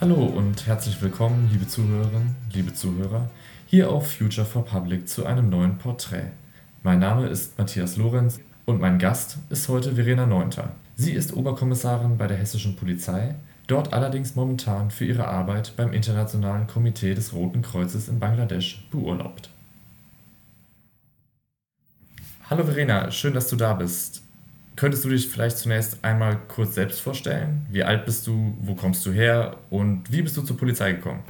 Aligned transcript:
Hallo 0.00 0.14
und 0.14 0.64
herzlich 0.68 1.02
willkommen, 1.02 1.48
liebe 1.50 1.66
Zuhörerinnen, 1.66 2.36
liebe 2.52 2.72
Zuhörer, 2.72 3.28
hier 3.66 3.90
auf 3.90 4.12
Future 4.12 4.46
for 4.46 4.64
Public 4.64 5.08
zu 5.08 5.26
einem 5.26 5.50
neuen 5.50 5.76
Porträt. 5.78 6.30
Mein 6.84 7.00
Name 7.00 7.26
ist 7.26 7.58
Matthias 7.58 7.96
Lorenz 7.96 8.38
und 8.64 8.80
mein 8.80 9.00
Gast 9.00 9.38
ist 9.50 9.68
heute 9.68 9.96
Verena 9.96 10.24
Neunter. 10.24 10.70
Sie 10.94 11.14
ist 11.14 11.34
Oberkommissarin 11.34 12.16
bei 12.16 12.28
der 12.28 12.36
hessischen 12.36 12.76
Polizei, 12.76 13.34
dort 13.66 13.92
allerdings 13.92 14.36
momentan 14.36 14.92
für 14.92 15.04
ihre 15.04 15.26
Arbeit 15.26 15.72
beim 15.76 15.92
Internationalen 15.92 16.68
Komitee 16.68 17.14
des 17.14 17.32
Roten 17.32 17.62
Kreuzes 17.62 18.06
in 18.06 18.20
Bangladesch 18.20 18.86
beurlaubt. 18.92 19.50
Hallo 22.48 22.62
Verena, 22.62 23.10
schön, 23.10 23.34
dass 23.34 23.48
du 23.48 23.56
da 23.56 23.74
bist. 23.74 24.22
Könntest 24.78 25.04
du 25.04 25.08
dich 25.08 25.26
vielleicht 25.26 25.58
zunächst 25.58 26.04
einmal 26.04 26.38
kurz 26.46 26.76
selbst 26.76 27.00
vorstellen? 27.00 27.66
Wie 27.68 27.82
alt 27.82 28.06
bist 28.06 28.28
du? 28.28 28.56
Wo 28.60 28.76
kommst 28.76 29.04
du 29.04 29.10
her? 29.10 29.56
Und 29.70 30.04
wie 30.12 30.22
bist 30.22 30.36
du 30.36 30.42
zur 30.42 30.56
Polizei 30.56 30.92
gekommen? 30.92 31.24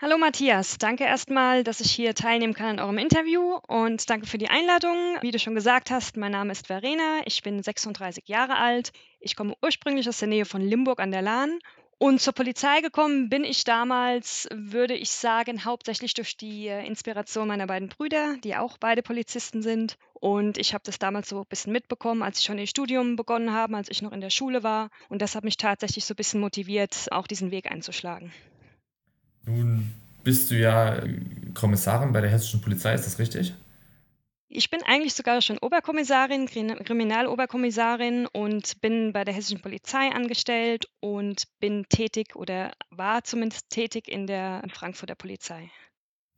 Hallo 0.00 0.16
Matthias, 0.16 0.78
danke 0.78 1.02
erstmal, 1.02 1.64
dass 1.64 1.80
ich 1.80 1.90
hier 1.90 2.14
teilnehmen 2.14 2.54
kann 2.54 2.78
an 2.78 2.78
eurem 2.78 2.98
Interview 2.98 3.58
und 3.66 4.08
danke 4.08 4.26
für 4.26 4.38
die 4.38 4.48
Einladung. 4.48 4.96
Wie 5.22 5.32
du 5.32 5.40
schon 5.40 5.56
gesagt 5.56 5.90
hast, 5.90 6.16
mein 6.16 6.30
Name 6.30 6.52
ist 6.52 6.68
Verena, 6.68 7.22
ich 7.24 7.42
bin 7.42 7.60
36 7.60 8.28
Jahre 8.28 8.58
alt. 8.58 8.92
Ich 9.18 9.34
komme 9.34 9.54
ursprünglich 9.60 10.08
aus 10.08 10.18
der 10.18 10.28
Nähe 10.28 10.44
von 10.44 10.60
Limburg 10.60 11.00
an 11.00 11.10
der 11.10 11.22
Lahn 11.22 11.58
und 11.98 12.20
zur 12.20 12.32
Polizei 12.32 12.80
gekommen 12.80 13.28
bin 13.28 13.44
ich 13.44 13.64
damals, 13.64 14.48
würde 14.52 14.94
ich 14.94 15.10
sagen, 15.10 15.64
hauptsächlich 15.64 16.14
durch 16.14 16.36
die 16.36 16.68
äh, 16.68 16.86
Inspiration 16.86 17.48
meiner 17.48 17.66
beiden 17.66 17.88
Brüder, 17.88 18.36
die 18.42 18.56
auch 18.56 18.78
beide 18.78 19.02
Polizisten 19.02 19.62
sind. 19.62 19.96
Und 20.14 20.58
ich 20.58 20.74
habe 20.74 20.82
das 20.84 20.98
damals 20.98 21.28
so 21.28 21.40
ein 21.40 21.46
bisschen 21.48 21.72
mitbekommen, 21.72 22.22
als 22.22 22.38
ich 22.38 22.44
schon 22.44 22.58
ihr 22.58 22.66
Studium 22.66 23.16
begonnen 23.16 23.52
habe, 23.52 23.76
als 23.76 23.90
ich 23.90 24.02
noch 24.02 24.12
in 24.12 24.20
der 24.20 24.30
Schule 24.30 24.62
war. 24.62 24.90
Und 25.08 25.22
das 25.22 25.34
hat 25.34 25.44
mich 25.44 25.56
tatsächlich 25.56 26.04
so 26.04 26.14
ein 26.14 26.16
bisschen 26.16 26.40
motiviert, 26.40 27.08
auch 27.10 27.26
diesen 27.26 27.50
Weg 27.50 27.70
einzuschlagen. 27.70 28.32
Nun 29.46 29.92
bist 30.24 30.50
du 30.50 30.56
ja 30.56 31.02
Kommissarin 31.52 32.12
bei 32.12 32.20
der 32.20 32.30
hessischen 32.30 32.60
Polizei, 32.60 32.94
ist 32.94 33.06
das 33.06 33.18
richtig? 33.18 33.54
Ich 34.48 34.70
bin 34.70 34.82
eigentlich 34.84 35.14
sogar 35.14 35.40
schon 35.40 35.58
Oberkommissarin, 35.58 36.46
Kriminaloberkommissarin 36.46 38.26
und 38.26 38.80
bin 38.80 39.12
bei 39.12 39.24
der 39.24 39.34
hessischen 39.34 39.60
Polizei 39.60 40.10
angestellt 40.10 40.86
und 41.00 41.44
bin 41.60 41.86
tätig 41.88 42.36
oder 42.36 42.72
war 42.90 43.24
zumindest 43.24 43.70
tätig 43.70 44.08
in 44.08 44.26
der 44.26 44.62
Frankfurter 44.72 45.14
Polizei. 45.14 45.70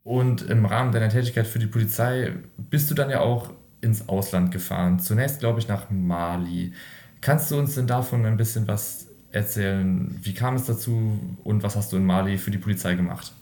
Und 0.03 0.41
im 0.43 0.65
Rahmen 0.65 0.93
deiner 0.93 1.09
Tätigkeit 1.09 1.45
für 1.45 1.59
die 1.59 1.67
Polizei 1.67 2.33
bist 2.57 2.89
du 2.89 2.95
dann 2.95 3.09
ja 3.09 3.19
auch 3.19 3.51
ins 3.81 4.07
Ausland 4.07 4.51
gefahren. 4.51 4.99
Zunächst, 4.99 5.39
glaube 5.39 5.59
ich, 5.59 5.67
nach 5.67 5.89
Mali. 5.89 6.73
Kannst 7.19 7.51
du 7.51 7.57
uns 7.57 7.75
denn 7.75 7.87
davon 7.87 8.25
ein 8.25 8.37
bisschen 8.37 8.67
was 8.67 9.09
erzählen? 9.31 10.17
Wie 10.23 10.33
kam 10.33 10.55
es 10.55 10.65
dazu 10.65 11.19
und 11.43 11.61
was 11.61 11.75
hast 11.75 11.91
du 11.91 11.97
in 11.97 12.05
Mali 12.05 12.37
für 12.37 12.51
die 12.51 12.57
Polizei 12.57 12.95
gemacht? 12.95 13.33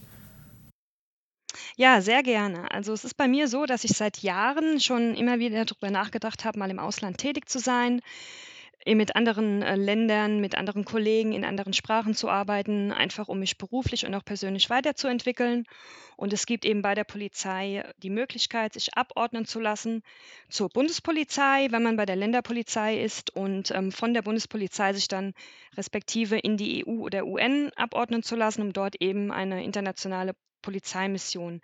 Ja, 1.78 2.00
sehr 2.00 2.22
gerne. 2.22 2.70
Also 2.70 2.92
es 2.94 3.04
ist 3.04 3.14
bei 3.16 3.28
mir 3.28 3.48
so, 3.48 3.66
dass 3.66 3.84
ich 3.84 3.92
seit 3.92 4.18
Jahren 4.22 4.80
schon 4.80 5.14
immer 5.14 5.38
wieder 5.38 5.64
darüber 5.64 5.90
nachgedacht 5.90 6.44
habe, 6.44 6.58
mal 6.58 6.70
im 6.70 6.78
Ausland 6.78 7.18
tätig 7.18 7.48
zu 7.50 7.58
sein, 7.58 8.00
eh 8.86 8.94
mit 8.94 9.16
anderen 9.16 9.62
äh, 9.62 9.76
Ländern, 9.76 10.40
mit 10.40 10.56
anderen 10.56 10.84
Kollegen 10.86 11.32
in 11.32 11.44
anderen 11.44 11.72
Sprachen 11.74 12.14
zu 12.14 12.30
arbeiten, 12.30 12.92
einfach 12.92 13.28
um 13.28 13.40
mich 13.40 13.58
beruflich 13.58 14.06
und 14.06 14.14
auch 14.14 14.24
persönlich 14.24 14.70
weiterzuentwickeln. 14.70 15.64
Und 16.16 16.32
es 16.32 16.46
gibt 16.46 16.64
eben 16.64 16.82
bei 16.82 16.94
der 16.94 17.04
Polizei 17.04 17.84
die 17.98 18.10
Möglichkeit, 18.10 18.74
sich 18.74 18.94
abordnen 18.96 19.44
zu 19.46 19.60
lassen 19.60 20.02
zur 20.48 20.68
Bundespolizei, 20.70 21.68
wenn 21.70 21.82
man 21.82 21.96
bei 21.96 22.06
der 22.06 22.16
Länderpolizei 22.16 23.00
ist 23.02 23.34
und 23.36 23.70
ähm, 23.72 23.92
von 23.92 24.14
der 24.14 24.22
Bundespolizei 24.22 24.92
sich 24.94 25.08
dann 25.08 25.34
respektive 25.76 26.38
in 26.38 26.56
die 26.56 26.84
EU 26.86 27.00
oder 27.02 27.26
UN 27.26 27.70
abordnen 27.76 28.22
zu 28.22 28.36
lassen, 28.36 28.62
um 28.62 28.72
dort 28.72 28.96
eben 29.02 29.30
eine 29.32 29.64
internationale 29.64 30.34
Polizeimission 30.62 31.60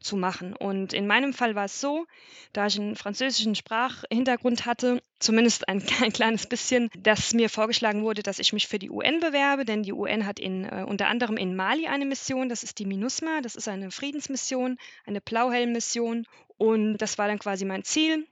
zu 0.00 0.16
machen. 0.16 0.54
Und 0.54 0.92
in 0.92 1.06
meinem 1.06 1.32
Fall 1.32 1.54
war 1.54 1.66
es 1.66 1.80
so, 1.80 2.06
da 2.52 2.66
ich 2.66 2.78
einen 2.78 2.96
französischen 2.96 3.54
Sprachhintergrund 3.54 4.66
hatte, 4.66 5.02
zumindest 5.18 5.68
ein, 5.68 5.82
ein 6.02 6.12
kleines 6.12 6.46
bisschen, 6.46 6.90
dass 6.98 7.34
mir 7.34 7.48
vorgeschlagen 7.48 8.02
wurde, 8.02 8.22
dass 8.22 8.38
ich 8.38 8.52
mich 8.52 8.68
für 8.68 8.78
die 8.78 8.90
UN 8.90 9.20
bewerbe, 9.20 9.64
denn 9.64 9.82
die 9.82 9.92
UN 9.92 10.26
hat 10.26 10.38
in, 10.38 10.64
äh, 10.64 10.84
unter 10.86 11.08
anderem 11.08 11.36
in 11.36 11.56
Mali 11.56 11.86
eine 11.86 12.04
Mission, 12.04 12.48
das 12.48 12.62
ist 12.62 12.78
die 12.78 12.86
MINUSMA, 12.86 13.40
das 13.40 13.54
ist 13.54 13.68
eine 13.68 13.90
Friedensmission, 13.90 14.78
eine 15.06 15.20
Blauhelm-Mission. 15.20 16.26
Und 16.58 16.98
das 16.98 17.18
war 17.18 17.28
dann 17.28 17.38
quasi 17.38 17.64
mein 17.64 17.84
Ziel, 17.84 18.26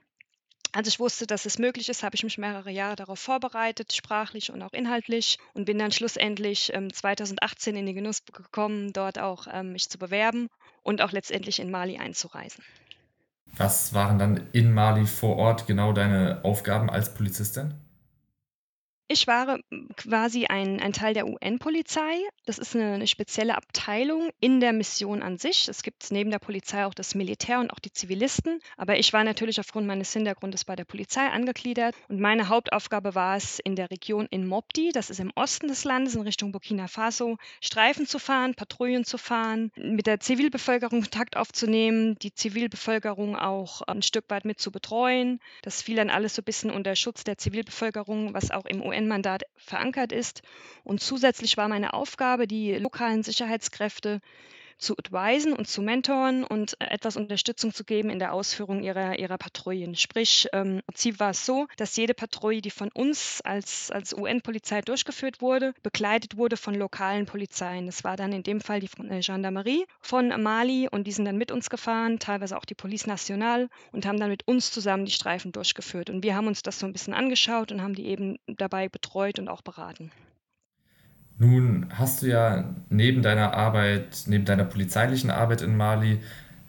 als 0.73 0.87
ich 0.87 0.99
wusste, 0.99 1.27
dass 1.27 1.45
es 1.45 1.59
möglich 1.59 1.89
ist, 1.89 2.03
habe 2.03 2.15
ich 2.15 2.23
mich 2.23 2.37
mehrere 2.37 2.71
Jahre 2.71 2.95
darauf 2.95 3.19
vorbereitet, 3.19 3.93
sprachlich 3.93 4.51
und 4.51 4.61
auch 4.61 4.73
inhaltlich 4.73 5.37
und 5.53 5.65
bin 5.65 5.77
dann 5.77 5.91
schlussendlich 5.91 6.71
ähm, 6.73 6.93
2018 6.93 7.75
in 7.75 7.85
den 7.85 7.95
Genuss 7.95 8.23
gekommen, 8.25 8.93
dort 8.93 9.19
auch 9.19 9.47
ähm, 9.51 9.73
mich 9.73 9.89
zu 9.89 9.97
bewerben 9.97 10.47
und 10.83 11.01
auch 11.01 11.11
letztendlich 11.11 11.59
in 11.59 11.71
Mali 11.71 11.97
einzureisen. 11.97 12.63
Was 13.57 13.93
waren 13.93 14.17
dann 14.17 14.47
in 14.53 14.73
Mali 14.73 15.05
vor 15.05 15.35
Ort 15.35 15.67
genau 15.67 15.91
deine 15.91 16.39
Aufgaben 16.43 16.89
als 16.89 17.13
Polizistin? 17.13 17.73
Ich 19.13 19.27
war 19.27 19.57
hm, 19.69 19.89
quasi 19.97 20.45
ein 20.45 20.79
ein 20.79 20.93
Teil 20.93 21.13
der 21.13 21.27
UN-Polizei. 21.27 22.15
Das 22.45 22.57
ist 22.57 22.77
eine 22.77 22.97
'ne 22.97 23.07
spezielle 23.07 23.57
Abteilung 23.57 24.29
in 24.39 24.61
der 24.61 24.71
Mission 24.71 25.21
an 25.21 25.37
sich. 25.37 25.67
Es 25.67 25.83
gibt 25.83 26.11
neben 26.11 26.31
der 26.31 26.39
Polizei 26.39 26.85
auch 26.85 26.93
das 26.93 27.13
Militär 27.13 27.59
und 27.59 27.71
auch 27.73 27.79
die 27.79 27.91
Zivilisten. 27.91 28.61
Aber 28.77 28.97
ich 28.97 29.11
war 29.11 29.25
natürlich 29.25 29.59
aufgrund 29.59 29.85
meines 29.85 30.13
Hintergrundes 30.13 30.63
bei 30.63 30.77
der 30.77 30.85
Polizei 30.85 31.27
angegliedert 31.27 31.93
und 32.07 32.21
meine 32.21 32.47
Hauptaufgabe 32.47 33.13
war 33.13 33.35
es, 33.35 33.59
in 33.59 33.75
der 33.75 33.91
Region 33.91 34.27
in 34.31 34.47
Mopti, 34.47 34.91
das 34.93 35.09
ist 35.09 35.19
im 35.19 35.33
Osten 35.35 35.67
des 35.67 35.83
Landes 35.83 36.15
in 36.15 36.21
Richtung 36.21 36.53
Burkina 36.53 36.87
Faso, 36.87 37.35
Streifen 37.59 38.07
zu 38.07 38.17
fahren, 38.17 38.55
Patrouillen 38.55 39.03
zu 39.03 39.17
fahren, 39.17 39.73
mit 39.75 40.07
der 40.07 40.21
Zivilbevölkerung 40.21 41.01
Kontakt 41.01 41.35
aufzunehmen, 41.35 42.15
die 42.19 42.33
Zivilbevölkerung 42.33 43.35
auch 43.35 43.81
ein 43.81 44.03
Stück 44.03 44.29
weit 44.29 44.45
mit 44.45 44.61
zu 44.61 44.71
betreuen. 44.71 45.41
Das 45.63 45.81
fiel 45.81 45.97
dann 45.97 46.09
alles 46.09 46.35
so 46.35 46.41
ein 46.41 46.45
bisschen 46.45 46.71
unter 46.71 46.95
Schutz 46.95 47.25
der 47.25 47.37
Zivilbevölkerung, 47.37 48.33
was 48.33 48.51
auch 48.51 48.65
im 48.65 48.81
UN 48.81 49.00
UN-Mandat 49.01 49.43
verankert 49.55 50.11
ist. 50.11 50.41
Und 50.83 51.01
zusätzlich 51.01 51.57
war 51.57 51.67
meine 51.67 51.93
Aufgabe, 51.93 52.47
die 52.47 52.73
lokalen 52.75 53.23
Sicherheitskräfte 53.23 54.21
zu 54.81 54.97
advisen 54.97 55.53
und 55.53 55.67
zu 55.67 55.81
mentoren 55.81 56.43
und 56.43 56.75
äh, 56.81 56.85
etwas 56.85 57.15
Unterstützung 57.15 57.73
zu 57.73 57.83
geben 57.83 58.09
in 58.09 58.19
der 58.19 58.33
Ausführung 58.33 58.83
ihrer, 58.83 59.17
ihrer 59.17 59.37
Patrouillen. 59.37 59.95
Sprich, 59.95 60.47
ähm, 60.53 60.81
Ziel 60.93 61.19
war 61.19 61.31
es 61.31 61.45
so, 61.45 61.67
dass 61.77 61.95
jede 61.95 62.13
Patrouille, 62.13 62.61
die 62.61 62.71
von 62.71 62.89
uns 62.93 63.41
als, 63.41 63.91
als 63.91 64.13
UN-Polizei 64.13 64.81
durchgeführt 64.81 65.41
wurde, 65.41 65.73
begleitet 65.83 66.35
wurde 66.37 66.57
von 66.57 66.75
lokalen 66.75 67.25
Polizeien. 67.25 67.85
Das 67.85 68.03
war 68.03 68.17
dann 68.17 68.33
in 68.33 68.43
dem 68.43 68.59
Fall 68.59 68.79
die 68.79 68.89
äh, 69.07 69.21
Gendarmerie 69.21 69.85
von 70.01 70.29
Mali 70.41 70.89
und 70.89 71.05
die 71.05 71.11
sind 71.11 71.25
dann 71.25 71.37
mit 71.37 71.51
uns 71.51 71.69
gefahren, 71.69 72.19
teilweise 72.19 72.57
auch 72.57 72.65
die 72.65 72.75
Police 72.75 73.05
Nationale 73.05 73.69
und 73.91 74.05
haben 74.05 74.19
dann 74.19 74.29
mit 74.29 74.47
uns 74.47 74.71
zusammen 74.71 75.05
die 75.05 75.11
Streifen 75.11 75.51
durchgeführt. 75.51 76.09
Und 76.09 76.23
wir 76.23 76.35
haben 76.35 76.47
uns 76.47 76.63
das 76.63 76.79
so 76.79 76.87
ein 76.87 76.93
bisschen 76.93 77.13
angeschaut 77.13 77.71
und 77.71 77.81
haben 77.81 77.93
die 77.93 78.07
eben 78.07 78.39
dabei 78.47 78.89
betreut 78.89 79.37
und 79.37 79.47
auch 79.47 79.61
beraten. 79.61 80.11
Nun 81.41 81.87
hast 81.89 82.21
du 82.21 82.27
ja 82.27 82.65
neben 82.89 83.23
deiner 83.23 83.55
Arbeit, 83.55 84.25
neben 84.27 84.45
deiner 84.45 84.63
polizeilichen 84.63 85.31
Arbeit 85.31 85.63
in 85.63 85.75
Mali, 85.75 86.19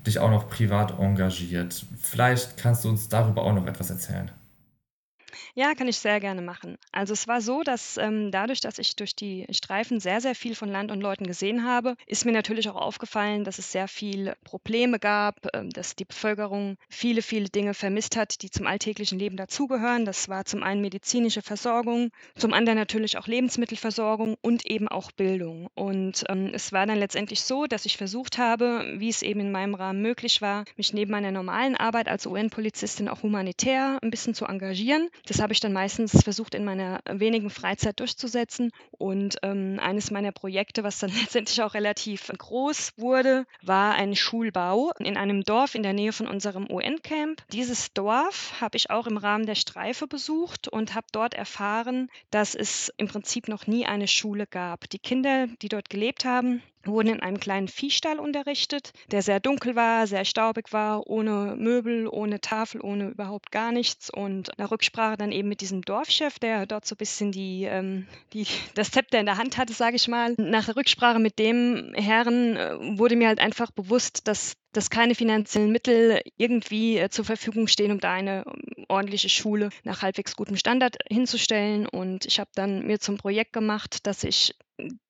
dich 0.06 0.19
auch 0.19 0.31
noch 0.31 0.49
privat 0.49 0.99
engagiert. 0.99 1.84
Vielleicht 2.00 2.56
kannst 2.56 2.87
du 2.87 2.88
uns 2.88 3.10
darüber 3.10 3.43
auch 3.43 3.53
noch 3.53 3.66
etwas 3.66 3.91
erzählen. 3.91 4.31
Ja, 5.54 5.74
kann 5.74 5.86
ich 5.86 5.98
sehr 5.98 6.18
gerne 6.18 6.40
machen. 6.40 6.78
Also 6.92 7.12
es 7.12 7.28
war 7.28 7.42
so, 7.42 7.62
dass 7.62 7.98
ähm, 7.98 8.30
dadurch, 8.30 8.60
dass 8.60 8.78
ich 8.78 8.96
durch 8.96 9.14
die 9.14 9.46
Streifen 9.50 10.00
sehr, 10.00 10.22
sehr 10.22 10.34
viel 10.34 10.54
von 10.54 10.70
Land 10.70 10.90
und 10.90 11.02
Leuten 11.02 11.26
gesehen 11.26 11.66
habe, 11.66 11.94
ist 12.06 12.24
mir 12.24 12.32
natürlich 12.32 12.70
auch 12.70 12.76
aufgefallen, 12.76 13.44
dass 13.44 13.58
es 13.58 13.70
sehr 13.70 13.86
viel 13.86 14.32
Probleme 14.44 14.98
gab, 14.98 15.54
ähm, 15.54 15.68
dass 15.68 15.94
die 15.94 16.06
Bevölkerung 16.06 16.78
viele, 16.88 17.20
viele 17.20 17.50
Dinge 17.50 17.74
vermisst 17.74 18.16
hat, 18.16 18.41
die 18.41 18.50
zum 18.50 18.66
alltäglichen 18.66 19.18
Leben 19.18 19.36
dazugehören. 19.36 20.06
Das 20.06 20.30
war 20.30 20.46
zum 20.46 20.62
einen 20.62 20.80
medizinische 20.80 21.42
Versorgung, 21.42 22.08
zum 22.34 22.54
anderen 22.54 22.78
natürlich 22.78 23.18
auch 23.18 23.26
Lebensmittelversorgung 23.26 24.36
und 24.41 24.65
eben 24.65 24.88
auch 24.88 25.12
Bildung. 25.12 25.68
Und 25.74 26.24
ähm, 26.30 26.53
es 26.54 26.72
war 26.72 26.86
dann 26.86 26.98
letztendlich 26.98 27.42
so, 27.42 27.66
dass 27.66 27.84
ich 27.84 27.98
versucht 27.98 28.38
habe, 28.38 28.94
wie 28.97 29.10
es 29.10 29.21
eben 29.21 29.41
in 29.41 29.53
meinem 29.53 29.74
Rahmen 29.74 30.00
möglich 30.00 30.41
war, 30.41 30.65
mich 30.78 30.94
neben 30.94 31.10
meiner 31.10 31.30
normalen 31.30 31.77
Arbeit 31.77 32.09
als 32.09 32.24
UN-Polizistin 32.24 33.10
auch 33.10 33.22
humanitär 33.22 33.98
ein 34.00 34.10
bisschen 34.10 34.32
zu 34.32 34.47
engagieren. 34.47 35.10
Das 35.27 35.41
habe 35.42 35.53
ich 35.53 35.60
dann 35.60 35.72
meistens 35.72 36.22
versucht, 36.22 36.54
in 36.54 36.65
meiner 36.65 37.00
wenigen 37.10 37.50
Freizeit 37.50 38.00
durchzusetzen. 38.00 38.71
Und 38.92 39.36
ähm, 39.42 39.78
eines 39.80 40.10
meiner 40.10 40.33
Projekte, 40.33 40.84
was 40.84 40.98
dann 40.98 41.10
letztendlich 41.21 41.62
auch 41.62 41.74
relativ 41.74 42.33
groß 42.36 42.92
wurde, 42.97 43.44
war 43.62 43.94
ein 43.94 44.16
Schulbau 44.16 44.92
in 44.98 45.16
einem 45.16 45.42
Dorf 45.42 45.74
in 45.74 45.83
der 45.83 45.92
Nähe 45.92 46.12
von 46.12 46.28
unserem 46.28 46.71
UN-Camp. 46.71 47.42
Dieses 47.53 47.92
Dorf 47.92 48.60
habe 48.60 48.77
ich 48.77 48.91
auch 48.91 49.06
im 49.06 49.16
Rahmen 49.16 49.47
der 49.47 49.54
Streife 49.54 50.06
besucht 50.06 50.68
und 50.68 50.94
habe 50.94 51.06
dort 51.12 51.34
erfahren, 51.34 52.09
dass 52.30 52.54
es 52.54 52.92
im 52.97 53.09
Prinzip 53.09 53.48
noch 53.48 53.66
nie 53.66 53.84
eine 53.86 54.09
Schule 54.09 54.47
gab. 54.47 54.89
Die 54.91 54.98
Kinder, 54.98 55.48
die 55.60 55.68
dort 55.68 55.91
gelebt 55.91 56.24
haben, 56.24 56.62
wurden 56.84 57.08
in 57.08 57.20
einem 57.20 57.40
kleinen 57.40 57.68
Viehstall 57.68 58.18
unterrichtet, 58.18 58.92
der 59.10 59.22
sehr 59.22 59.40
dunkel 59.40 59.76
war, 59.76 60.06
sehr 60.06 60.24
staubig 60.24 60.72
war, 60.72 61.06
ohne 61.06 61.54
Möbel, 61.56 62.08
ohne 62.08 62.40
Tafel, 62.40 62.80
ohne 62.80 63.08
überhaupt 63.08 63.52
gar 63.52 63.72
nichts. 63.72 64.10
Und 64.10 64.50
nach 64.58 64.70
Rücksprache 64.70 65.16
dann 65.16 65.32
eben 65.32 65.48
mit 65.48 65.60
diesem 65.60 65.82
Dorfchef, 65.82 66.38
der 66.38 66.66
dort 66.66 66.86
so 66.86 66.94
ein 66.94 66.98
bisschen 66.98 67.32
die, 67.32 67.64
ähm, 67.64 68.06
die, 68.32 68.46
das 68.74 68.90
Zepter 68.90 69.20
in 69.20 69.26
der 69.26 69.38
Hand 69.38 69.58
hatte, 69.58 69.72
sage 69.72 69.96
ich 69.96 70.08
mal. 70.08 70.34
Nach 70.38 70.74
Rücksprache 70.74 71.18
mit 71.18 71.38
dem 71.38 71.92
Herren 71.94 72.56
äh, 72.56 72.98
wurde 72.98 73.16
mir 73.16 73.28
halt 73.28 73.40
einfach 73.40 73.70
bewusst, 73.70 74.28
dass 74.28 74.56
dass 74.72 74.91
keine 74.91 75.15
finanziellen 75.15 75.72
Mittel 75.72 76.21
irgendwie 76.36 76.98
äh, 76.98 77.10
zur 77.10 77.24
Verfügung 77.24 77.66
stehen, 77.66 77.92
um 77.92 78.01
da 78.01 78.13
eine 78.13 78.45
ordentliche 78.89 79.28
Schule 79.28 79.71
nach 79.84 80.03
halbwegs 80.03 80.36
gutem 80.36 80.57
Standard 80.57 80.97
hinzustellen. 81.09 81.86
Und 81.86 82.27
ich 82.27 82.41
habe 82.41 82.51
dann 82.54 82.86
mir 82.86 82.98
zum 82.98 83.19
Projekt 83.19 83.53
gemacht, 83.53 84.07
dass 84.07 84.24
ich 84.24 84.54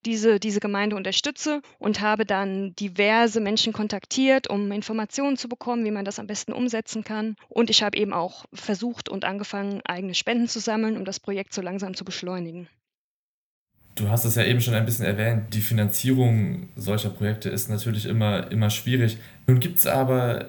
diese, 0.04 0.40
diese 0.40 0.60
Gemeinde 0.60 0.96
unterstütze 0.96 1.62
und 1.78 2.00
habe 2.00 2.26
dann 2.26 2.74
diverse 2.74 3.40
Menschen 3.40 3.72
kontaktiert, 3.72 4.48
um 4.48 4.70
Informationen 4.72 5.36
zu 5.36 5.48
bekommen, 5.48 5.84
wie 5.84 5.90
man 5.90 6.04
das 6.04 6.18
am 6.18 6.26
besten 6.26 6.52
umsetzen 6.52 7.04
kann. 7.04 7.36
Und 7.48 7.70
ich 7.70 7.82
habe 7.82 7.96
eben 7.96 8.12
auch 8.12 8.44
versucht 8.52 9.08
und 9.08 9.24
angefangen, 9.24 9.80
eigene 9.84 10.14
Spenden 10.14 10.48
zu 10.48 10.60
sammeln, 10.60 10.96
um 10.96 11.04
das 11.04 11.20
Projekt 11.20 11.54
so 11.54 11.62
langsam 11.62 11.94
zu 11.94 12.04
beschleunigen. 12.04 12.68
Du 13.94 14.08
hast 14.08 14.24
es 14.24 14.36
ja 14.36 14.44
eben 14.44 14.60
schon 14.60 14.74
ein 14.74 14.86
bisschen 14.86 15.04
erwähnt, 15.04 15.52
die 15.52 15.60
Finanzierung 15.60 16.68
solcher 16.76 17.10
Projekte 17.10 17.50
ist 17.50 17.68
natürlich 17.68 18.06
immer, 18.06 18.50
immer 18.50 18.70
schwierig. 18.70 19.18
Nun 19.46 19.60
gibt 19.60 19.80
es 19.80 19.86
aber 19.86 20.46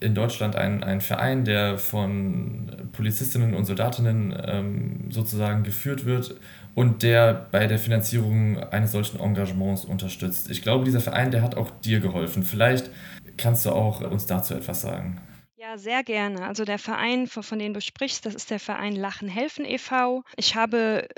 in 0.00 0.14
Deutschland 0.14 0.56
einen, 0.56 0.82
einen 0.82 1.00
Verein, 1.00 1.44
der 1.44 1.78
von 1.78 2.70
Polizistinnen 2.92 3.54
und 3.54 3.64
Soldatinnen 3.64 4.34
ähm, 4.46 5.10
sozusagen 5.10 5.62
geführt 5.62 6.04
wird 6.04 6.36
und 6.74 7.02
der 7.02 7.48
bei 7.50 7.66
der 7.66 7.78
Finanzierung 7.78 8.58
eines 8.58 8.92
solchen 8.92 9.20
Engagements 9.20 9.84
unterstützt. 9.84 10.50
Ich 10.50 10.62
glaube, 10.62 10.84
dieser 10.84 11.00
Verein, 11.00 11.30
der 11.30 11.42
hat 11.42 11.54
auch 11.54 11.70
dir 11.82 12.00
geholfen. 12.00 12.42
Vielleicht 12.42 12.90
kannst 13.36 13.64
du 13.66 13.70
auch 13.70 14.00
uns 14.02 14.26
dazu 14.26 14.54
etwas 14.54 14.82
sagen. 14.82 15.20
Ja, 15.56 15.78
sehr 15.78 16.04
gerne. 16.04 16.46
Also 16.46 16.64
der 16.64 16.78
Verein, 16.78 17.26
von, 17.26 17.58
dem 17.58 17.72
du 17.72 17.80
sprichst, 17.80 18.26
das 18.26 18.34
ist 18.34 18.50
der 18.50 18.60
Verein 18.60 18.94
Lachen 18.94 19.28
helfen 19.28 19.64
e.V. 19.64 20.22
Ich 20.36 20.54
habe 20.54 21.08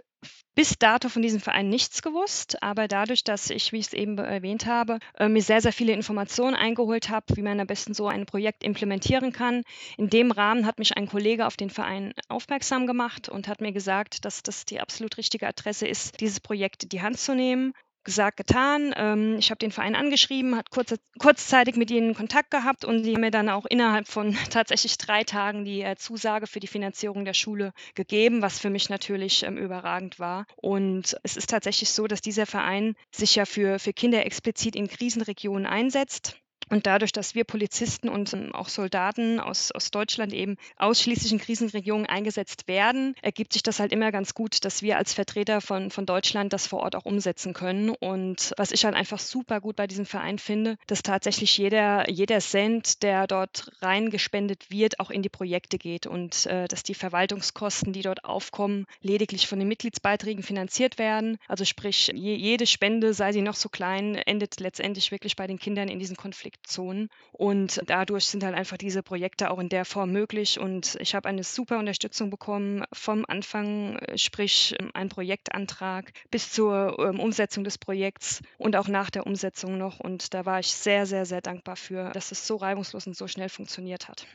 bis 0.54 0.76
dato 0.76 1.08
von 1.08 1.22
diesem 1.22 1.40
Verein 1.40 1.68
nichts 1.68 2.02
gewusst, 2.02 2.62
aber 2.62 2.88
dadurch, 2.88 3.22
dass 3.22 3.48
ich, 3.50 3.70
wie 3.70 3.78
ich 3.78 3.86
es 3.86 3.92
eben 3.92 4.18
erwähnt 4.18 4.66
habe, 4.66 4.98
äh, 5.16 5.28
mir 5.28 5.42
sehr, 5.42 5.60
sehr 5.60 5.72
viele 5.72 5.92
Informationen 5.92 6.56
eingeholt 6.56 7.10
habe, 7.10 7.36
wie 7.36 7.42
man 7.42 7.60
am 7.60 7.68
besten 7.68 7.94
so 7.94 8.08
ein 8.08 8.26
Projekt 8.26 8.64
implementieren 8.64 9.32
kann. 9.32 9.62
In 9.96 10.10
dem 10.10 10.32
Rahmen 10.32 10.66
hat 10.66 10.80
mich 10.80 10.96
ein 10.96 11.06
Kollege 11.06 11.46
auf 11.46 11.56
den 11.56 11.70
Verein 11.70 12.12
aufmerksam 12.28 12.88
gemacht 12.88 13.28
und 13.28 13.46
hat 13.46 13.60
mir 13.60 13.72
gesagt, 13.72 14.24
dass 14.24 14.42
das 14.42 14.64
die 14.64 14.80
absolut 14.80 15.16
richtige 15.16 15.46
Adresse 15.46 15.86
ist, 15.86 16.20
dieses 16.20 16.40
Projekt 16.40 16.82
in 16.82 16.88
die 16.88 17.02
Hand 17.02 17.18
zu 17.18 17.36
nehmen 17.36 17.72
gesagt, 18.08 18.38
getan. 18.38 18.94
Ähm, 18.96 19.36
ich 19.38 19.50
habe 19.50 19.58
den 19.58 19.70
Verein 19.70 19.94
angeschrieben, 19.94 20.56
hat 20.56 20.70
kurze, 20.70 20.96
kurzzeitig 21.18 21.76
mit 21.76 21.90
ihnen 21.90 22.14
Kontakt 22.14 22.50
gehabt 22.50 22.86
und 22.86 23.02
die 23.02 23.12
haben 23.12 23.20
mir 23.20 23.30
dann 23.30 23.50
auch 23.50 23.66
innerhalb 23.66 24.08
von 24.08 24.32
tatsächlich 24.50 24.96
drei 24.96 25.24
Tagen 25.24 25.66
die 25.66 25.82
äh, 25.82 25.94
Zusage 25.96 26.46
für 26.46 26.58
die 26.58 26.66
Finanzierung 26.66 27.26
der 27.26 27.34
Schule 27.34 27.74
gegeben, 27.94 28.40
was 28.40 28.58
für 28.58 28.70
mich 28.70 28.88
natürlich 28.88 29.42
ähm, 29.42 29.58
überragend 29.58 30.18
war. 30.18 30.46
Und 30.56 31.18
es 31.22 31.36
ist 31.36 31.50
tatsächlich 31.50 31.90
so, 31.90 32.06
dass 32.06 32.22
dieser 32.22 32.46
Verein 32.46 32.94
sich 33.10 33.34
ja 33.34 33.44
für, 33.44 33.78
für 33.78 33.92
Kinder 33.92 34.24
explizit 34.24 34.74
in 34.74 34.88
Krisenregionen 34.88 35.66
einsetzt. 35.66 36.38
Und 36.70 36.86
dadurch, 36.86 37.12
dass 37.12 37.34
wir 37.34 37.44
Polizisten 37.44 38.08
und 38.08 38.32
ähm, 38.34 38.54
auch 38.54 38.68
Soldaten 38.68 39.40
aus, 39.40 39.72
aus 39.72 39.90
Deutschland 39.90 40.32
eben 40.32 40.56
ausschließlich 40.76 41.32
in 41.32 41.38
Krisenregionen 41.38 42.06
eingesetzt 42.06 42.68
werden, 42.68 43.14
ergibt 43.22 43.52
sich 43.52 43.62
das 43.62 43.80
halt 43.80 43.92
immer 43.92 44.12
ganz 44.12 44.34
gut, 44.34 44.64
dass 44.64 44.82
wir 44.82 44.98
als 44.98 45.14
Vertreter 45.14 45.60
von, 45.60 45.90
von 45.90 46.06
Deutschland 46.06 46.52
das 46.52 46.66
vor 46.66 46.80
Ort 46.80 46.94
auch 46.94 47.04
umsetzen 47.04 47.54
können. 47.54 47.90
Und 47.90 48.52
was 48.56 48.72
ich 48.72 48.84
halt 48.84 48.94
einfach 48.94 49.18
super 49.18 49.60
gut 49.60 49.76
bei 49.76 49.86
diesem 49.86 50.06
Verein 50.06 50.38
finde, 50.38 50.76
dass 50.86 51.02
tatsächlich 51.02 51.56
jeder, 51.56 52.08
jeder 52.10 52.40
Cent, 52.40 53.02
der 53.02 53.26
dort 53.26 53.70
reingespendet 53.80 54.70
wird, 54.70 55.00
auch 55.00 55.10
in 55.10 55.22
die 55.22 55.28
Projekte 55.28 55.78
geht 55.78 56.06
und 56.06 56.46
äh, 56.46 56.68
dass 56.68 56.82
die 56.82 56.94
Verwaltungskosten, 56.94 57.92
die 57.92 58.02
dort 58.02 58.24
aufkommen, 58.24 58.86
lediglich 59.00 59.46
von 59.46 59.58
den 59.58 59.68
Mitgliedsbeiträgen 59.68 60.42
finanziert 60.42 60.98
werden. 60.98 61.38
Also 61.48 61.64
sprich, 61.64 62.10
je, 62.14 62.34
jede 62.34 62.66
Spende, 62.66 63.14
sei 63.14 63.32
sie 63.32 63.42
noch 63.42 63.54
so 63.54 63.68
klein, 63.68 64.14
endet 64.14 64.60
letztendlich 64.60 65.10
wirklich 65.10 65.36
bei 65.36 65.46
den 65.46 65.58
Kindern 65.58 65.88
in 65.88 65.98
diesen 65.98 66.16
Konflikten. 66.16 66.57
Konfliktzonen. 66.68 67.08
Und 67.32 67.80
dadurch 67.86 68.26
sind 68.26 68.44
halt 68.44 68.54
einfach 68.54 68.76
diese 68.76 69.02
Projekte 69.02 69.50
auch 69.50 69.58
in 69.58 69.68
der 69.68 69.84
Form 69.84 70.12
möglich. 70.12 70.60
Und 70.60 70.96
ich 71.00 71.14
habe 71.14 71.28
eine 71.28 71.42
super 71.42 71.78
Unterstützung 71.78 72.30
bekommen 72.30 72.84
vom 72.92 73.24
Anfang, 73.26 73.96
äh, 73.96 74.18
sprich 74.18 74.74
ähm, 74.78 74.90
ein 74.94 75.08
Projektantrag 75.08 76.12
bis 76.30 76.52
zur 76.52 76.98
ähm, 76.98 77.20
Umsetzung 77.20 77.64
des 77.64 77.78
Projekts 77.78 78.42
und 78.58 78.76
auch 78.76 78.88
nach 78.88 79.10
der 79.10 79.26
Umsetzung 79.26 79.78
noch. 79.78 80.00
Und 80.00 80.34
da 80.34 80.46
war 80.46 80.60
ich 80.60 80.68
sehr, 80.68 81.06
sehr, 81.06 81.26
sehr 81.26 81.40
dankbar 81.40 81.76
für, 81.76 82.10
dass 82.10 82.32
es 82.32 82.46
so 82.46 82.56
reibungslos 82.56 83.06
und 83.06 83.16
so 83.16 83.26
schnell 83.28 83.48
funktioniert 83.48 84.08
hat. 84.08 84.26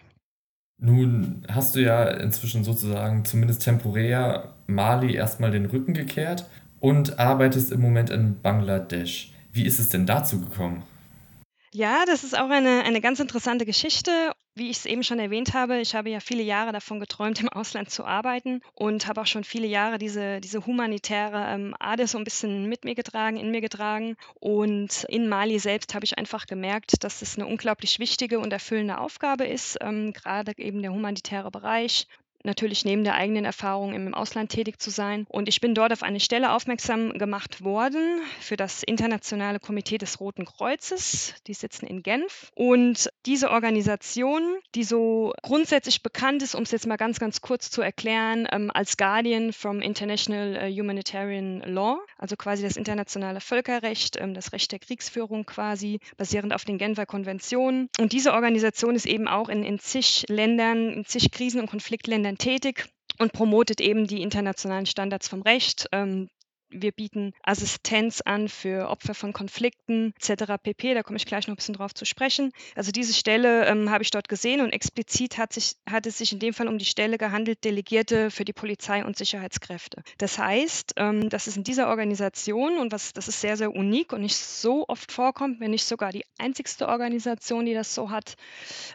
Nun 0.77 1.45
hast 1.49 1.75
du 1.75 1.79
ja 1.79 2.09
inzwischen 2.09 2.63
sozusagen 2.63 3.23
zumindest 3.25 3.63
temporär 3.63 4.55
Mali 4.67 5.15
erstmal 5.15 5.51
den 5.51 5.65
Rücken 5.65 5.93
gekehrt 5.93 6.49
und 6.79 7.19
arbeitest 7.19 7.71
im 7.71 7.79
Moment 7.79 8.09
in 8.09 8.41
Bangladesch. 8.41 9.31
Wie 9.53 9.65
ist 9.65 9.79
es 9.79 9.89
denn 9.89 10.05
dazu 10.05 10.41
gekommen? 10.41 10.83
Ja, 11.75 12.05
das 12.05 12.23
ist 12.23 12.37
auch 12.37 12.51
eine, 12.51 12.83
eine 12.83 13.01
ganz 13.01 13.19
interessante 13.19 13.65
Geschichte. 13.65 14.31
Wie 14.53 14.69
ich 14.69 14.77
es 14.77 14.85
eben 14.85 15.01
schon 15.01 15.17
erwähnt 15.17 15.55
habe, 15.55 15.79
ich 15.79 15.95
habe 15.95 16.11
ja 16.11 16.19
viele 16.19 16.43
Jahre 16.43 16.71
davon 16.71 16.99
geträumt, 16.99 17.39
im 17.41 17.49
Ausland 17.49 17.89
zu 17.89 18.05
arbeiten 18.05 18.61
und 18.75 19.07
habe 19.07 19.21
auch 19.21 19.25
schon 19.25 19.43
viele 19.43 19.65
Jahre 19.65 19.97
diese, 19.97 20.39
diese 20.39 20.67
humanitäre 20.67 21.43
ähm, 21.47 21.75
Ader 21.79 22.05
so 22.05 22.19
ein 22.19 22.25
bisschen 22.25 22.69
mit 22.69 22.85
mir 22.85 22.93
getragen, 22.93 23.37
in 23.37 23.49
mir 23.49 23.61
getragen. 23.61 24.17
Und 24.35 25.03
in 25.09 25.27
Mali 25.27 25.57
selbst 25.57 25.95
habe 25.95 26.05
ich 26.05 26.15
einfach 26.15 26.45
gemerkt, 26.45 27.03
dass 27.03 27.23
es 27.23 27.37
eine 27.39 27.47
unglaublich 27.47 27.97
wichtige 27.97 28.39
und 28.39 28.53
erfüllende 28.53 28.99
Aufgabe 28.99 29.45
ist, 29.45 29.79
ähm, 29.81 30.13
gerade 30.13 30.53
eben 30.57 30.83
der 30.83 30.93
humanitäre 30.93 31.49
Bereich 31.49 32.05
natürlich 32.43 32.85
neben 32.85 33.03
der 33.03 33.15
eigenen 33.15 33.45
Erfahrung 33.45 33.93
im 33.93 34.13
Ausland 34.13 34.51
tätig 34.51 34.79
zu 34.79 34.89
sein. 34.89 35.25
Und 35.29 35.47
ich 35.47 35.61
bin 35.61 35.73
dort 35.75 35.93
auf 35.93 36.03
eine 36.03 36.19
Stelle 36.19 36.51
aufmerksam 36.51 37.17
gemacht 37.17 37.63
worden 37.63 38.21
für 38.39 38.57
das 38.57 38.83
Internationale 38.83 39.59
Komitee 39.59 39.97
des 39.97 40.19
Roten 40.19 40.45
Kreuzes. 40.45 41.33
Die 41.47 41.53
sitzen 41.53 41.87
in 41.87 42.03
Genf. 42.03 42.51
Und 42.55 43.09
diese 43.25 43.49
Organisation, 43.49 44.57
die 44.75 44.83
so 44.83 45.33
grundsätzlich 45.41 46.03
bekannt 46.03 46.43
ist, 46.43 46.55
um 46.55 46.63
es 46.63 46.71
jetzt 46.71 46.87
mal 46.87 46.97
ganz, 46.97 47.19
ganz 47.19 47.41
kurz 47.41 47.71
zu 47.71 47.81
erklären, 47.81 48.47
ähm, 48.51 48.71
als 48.73 48.97
Guardian 48.97 49.53
from 49.53 49.81
International 49.81 50.55
äh, 50.55 50.71
Humanitarian 50.71 51.61
Law, 51.61 51.99
also 52.17 52.35
quasi 52.35 52.63
das 52.63 52.77
internationale 52.77 53.39
Völkerrecht, 53.39 54.17
ähm, 54.19 54.33
das 54.33 54.51
Recht 54.53 54.71
der 54.71 54.79
Kriegsführung 54.79 55.45
quasi, 55.45 55.99
basierend 56.17 56.53
auf 56.53 56.65
den 56.65 56.77
Genfer 56.77 57.05
Konventionen. 57.05 57.89
Und 57.99 58.11
diese 58.11 58.33
Organisation 58.33 58.95
ist 58.95 59.05
eben 59.05 59.27
auch 59.27 59.49
in, 59.49 59.63
in 59.63 59.79
zig 59.79 60.25
Ländern, 60.27 60.89
in 60.91 61.05
zig 61.05 61.31
Krisen- 61.31 61.61
und 61.61 61.69
Konfliktländern 61.69 62.32
tätig 62.37 62.89
und 63.19 63.33
promotet 63.33 63.81
eben 63.81 64.07
die 64.07 64.21
internationalen 64.21 64.85
Standards 64.85 65.27
vom 65.27 65.41
Recht. 65.41 65.87
Ähm, 65.91 66.29
wir 66.73 66.91
bieten 66.91 67.33
Assistenz 67.43 68.21
an 68.21 68.49
für 68.49 68.89
Opfer 68.89 69.13
von 69.13 69.33
Konflikten 69.33 70.13
etc. 70.17 70.53
pp. 70.61 70.93
Da 70.93 71.03
komme 71.03 71.17
ich 71.17 71.25
gleich 71.25 71.47
noch 71.47 71.53
ein 71.53 71.57
bisschen 71.57 71.75
drauf 71.75 71.93
zu 71.93 72.05
sprechen. 72.05 72.51
Also 72.75 72.91
diese 72.91 73.13
Stelle 73.13 73.65
ähm, 73.65 73.89
habe 73.89 74.03
ich 74.03 74.11
dort 74.11 74.29
gesehen 74.29 74.61
und 74.61 74.71
explizit 74.71 75.37
hat, 75.37 75.53
sich, 75.53 75.75
hat 75.89 76.05
es 76.05 76.17
sich 76.17 76.31
in 76.31 76.39
dem 76.39 76.53
Fall 76.53 76.67
um 76.67 76.77
die 76.77 76.85
Stelle 76.85 77.17
gehandelt, 77.17 77.63
Delegierte 77.63 78.31
für 78.31 78.45
die 78.45 78.53
Polizei 78.53 79.05
und 79.05 79.17
Sicherheitskräfte. 79.17 80.03
Das 80.17 80.37
heißt, 80.37 80.93
ähm, 80.97 81.29
dass 81.29 81.47
es 81.47 81.57
in 81.57 81.63
dieser 81.63 81.87
Organisation 81.89 82.77
und 82.77 82.91
was 82.91 83.13
das 83.13 83.27
ist 83.27 83.41
sehr, 83.41 83.57
sehr 83.57 83.73
unik 83.73 84.13
und 84.13 84.21
nicht 84.21 84.35
so 84.35 84.85
oft 84.87 85.11
vorkommt, 85.11 85.59
wenn 85.59 85.71
nicht 85.71 85.85
sogar 85.85 86.11
die 86.11 86.25
einzigste 86.37 86.87
Organisation, 86.87 87.65
die 87.65 87.73
das 87.73 87.93
so 87.93 88.09
hat, 88.09 88.35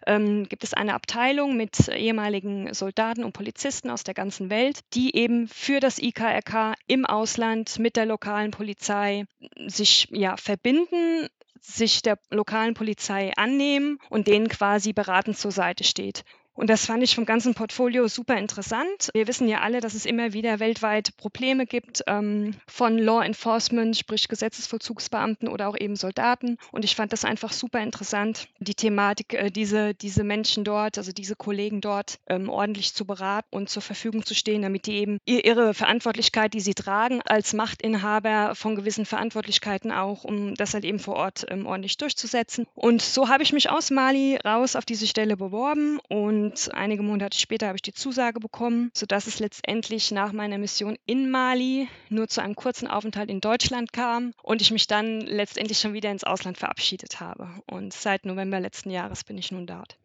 ähm, 0.06 0.49
gibt 0.49 0.64
es 0.64 0.75
eine 0.75 0.94
Abteilung 0.94 1.56
mit 1.56 1.88
ehemaligen 1.88 2.73
Soldaten 2.75 3.25
und 3.25 3.32
Polizisten 3.32 3.90
aus 3.90 4.04
der 4.04 4.14
ganzen 4.14 4.50
Welt, 4.50 4.80
die 4.94 5.14
eben 5.14 5.49
für 5.49 5.80
das 5.80 5.99
IKRK 5.99 6.75
im 6.87 7.06
Ausland 7.06 7.67
mit 7.76 7.96
der 7.96 8.06
lokalen 8.06 8.50
Polizei 8.50 9.25
sich 9.66 10.08
ja 10.10 10.37
verbinden, 10.37 11.28
sich 11.60 12.02
der 12.02 12.18
lokalen 12.30 12.75
Polizei 12.75 13.32
annehmen 13.37 13.98
und 14.08 14.26
denen 14.26 14.48
quasi 14.48 14.92
beratend 14.92 15.37
zur 15.37 15.50
Seite 15.50 15.84
steht. 15.84 16.25
Und 16.59 16.69
das 16.71 16.87
fand 16.87 17.05
ich 17.05 17.15
vom 17.15 17.25
ganzen 17.25 17.55
Portfolio 17.55 18.09
super 18.09 18.37
interessant. 18.37 19.11
Wir 19.15 19.29
wissen 19.29 19.47
ja 19.47 19.61
alle, 19.61 19.81
dass 19.81 19.95
es 19.95 20.05
immer 20.05 20.33
wieder 20.33 20.59
weltweit 20.59 21.17
Probleme 21.17 21.67
gibt 21.67 22.03
ähm, 22.09 22.57
von 22.67 22.99
Law 22.99 23.25
Enforcement, 23.25 23.97
sprich 23.97 24.27
Gesetzesvollzugsbeamten 24.27 25.47
oder 25.47 25.69
auch 25.69 25.77
eben 25.79 25.95
Soldaten. 25.95 26.59
Und 26.73 26.85
ich 26.85 26.97
fand 26.97 27.12
das 27.12 27.25
einfach 27.25 27.53
super 27.53 27.81
interessant, 27.81 28.49
die 28.59 28.75
Thematik, 28.75 29.35
äh, 29.35 29.50
diese, 29.53 29.95
diese 29.95 30.25
Menschen 30.25 30.65
dort, 30.65 30.99
also 30.99 31.12
diese 31.12 31.37
Kollegen 31.37 31.81
dort 31.81 32.19
ähm, 32.27 32.49
ordentlich 32.49 32.93
zu 32.93 33.05
beraten 33.05 33.47
und 33.53 33.69
zur 33.69 33.83
Verfügung 33.83 34.27
zu 34.27 34.35
stehen, 34.35 34.62
damit 34.62 34.87
die 34.87 34.95
eben 34.95 35.19
ihre 35.27 35.75
Verantwortlichkeit, 35.75 36.55
die 36.55 36.61
sie 36.61 36.75
tragen, 36.75 37.23
als 37.25 37.53
Machtinhaber 37.53 38.57
von 38.57 38.75
gewissen 38.75 39.07
Verantwortlichkeiten 39.07 39.93
auch, 39.93 40.25
um 40.25 40.57
das 40.57 40.75
halt 40.75 40.85
eben 40.85 40.99
vor 40.99 41.15
Ort 41.15 41.47
ähm, 41.50 41.67
ordentlich 41.67 41.99
durchzusetzen. 41.99 42.67
Und 42.75 43.00
so 43.00 43.29
habe 43.29 43.45
ich 43.45 43.53
mich 43.53 43.71
aus 43.71 43.93
Mali 43.93 44.41
raus 44.45 44.75
auf 44.75 44.85
diese 44.85 45.07
Stelle 45.07 45.37
beworben 45.37 46.00
und 46.09 46.48
und 46.49 46.75
einige 46.75 47.02
Monate 47.02 47.38
später 47.38 47.67
habe 47.67 47.76
ich 47.76 47.83
die 47.83 47.93
Zusage 47.93 48.40
bekommen, 48.40 48.90
sodass 48.95 49.26
es 49.26 49.38
letztendlich 49.38 50.11
nach 50.12 50.33
meiner 50.33 50.57
Mission 50.57 50.97
in 51.05 51.31
Mali 51.31 51.88
nur 52.09 52.26
zu 52.26 52.40
einem 52.43 52.55
kurzen 52.55 52.88
Aufenthalt 52.88 53.28
in 53.28 53.43
Deutschland 53.43 53.93
kam 53.93 54.33
und 54.43 54.62
ich 54.62 54.71
mich 54.71 54.87
dann 54.87 55.21
letztendlich 55.21 55.78
schon 55.78 55.93
wieder 55.93 56.11
ins 56.11 56.25
Ausland 56.25 56.57
verabschiedet 56.57 57.21
habe. 57.21 57.50
Und 57.67 57.93
seit 57.93 58.25
November 58.25 58.61
letzten 58.61 58.88
Jahres 58.88 59.25
bin 59.25 59.37
ich 59.37 59.52
nun 59.52 59.67
dort 59.67 59.99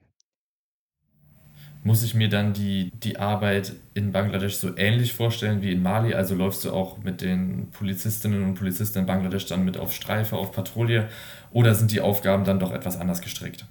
muss 1.85 2.01
ich 2.01 2.13
mir 2.13 2.29
dann 2.29 2.53
die, 2.53 2.91
die 2.93 3.19
Arbeit 3.19 3.73
in 3.93 4.13
Bangladesch 4.13 4.55
so 4.55 4.77
ähnlich 4.77 5.11
vorstellen 5.11 5.61
wie 5.61 5.73
in 5.73 5.83
Mali? 5.83 6.13
Also 6.13 6.33
läufst 6.33 6.63
du 6.63 6.71
auch 6.71 6.99
mit 6.99 7.19
den 7.19 7.71
Polizistinnen 7.71 8.41
und 8.41 8.53
Polizisten 8.55 8.99
in 8.99 9.05
Bangladesch 9.05 9.47
dann 9.47 9.65
mit 9.65 9.75
auf 9.75 9.91
Streife, 9.91 10.37
auf 10.37 10.53
Patrouille 10.53 11.09
oder 11.51 11.75
sind 11.75 11.91
die 11.91 11.99
Aufgaben 11.99 12.45
dann 12.45 12.61
doch 12.61 12.71
etwas 12.71 12.97
anders 12.97 13.21
gestrickt? 13.21 13.65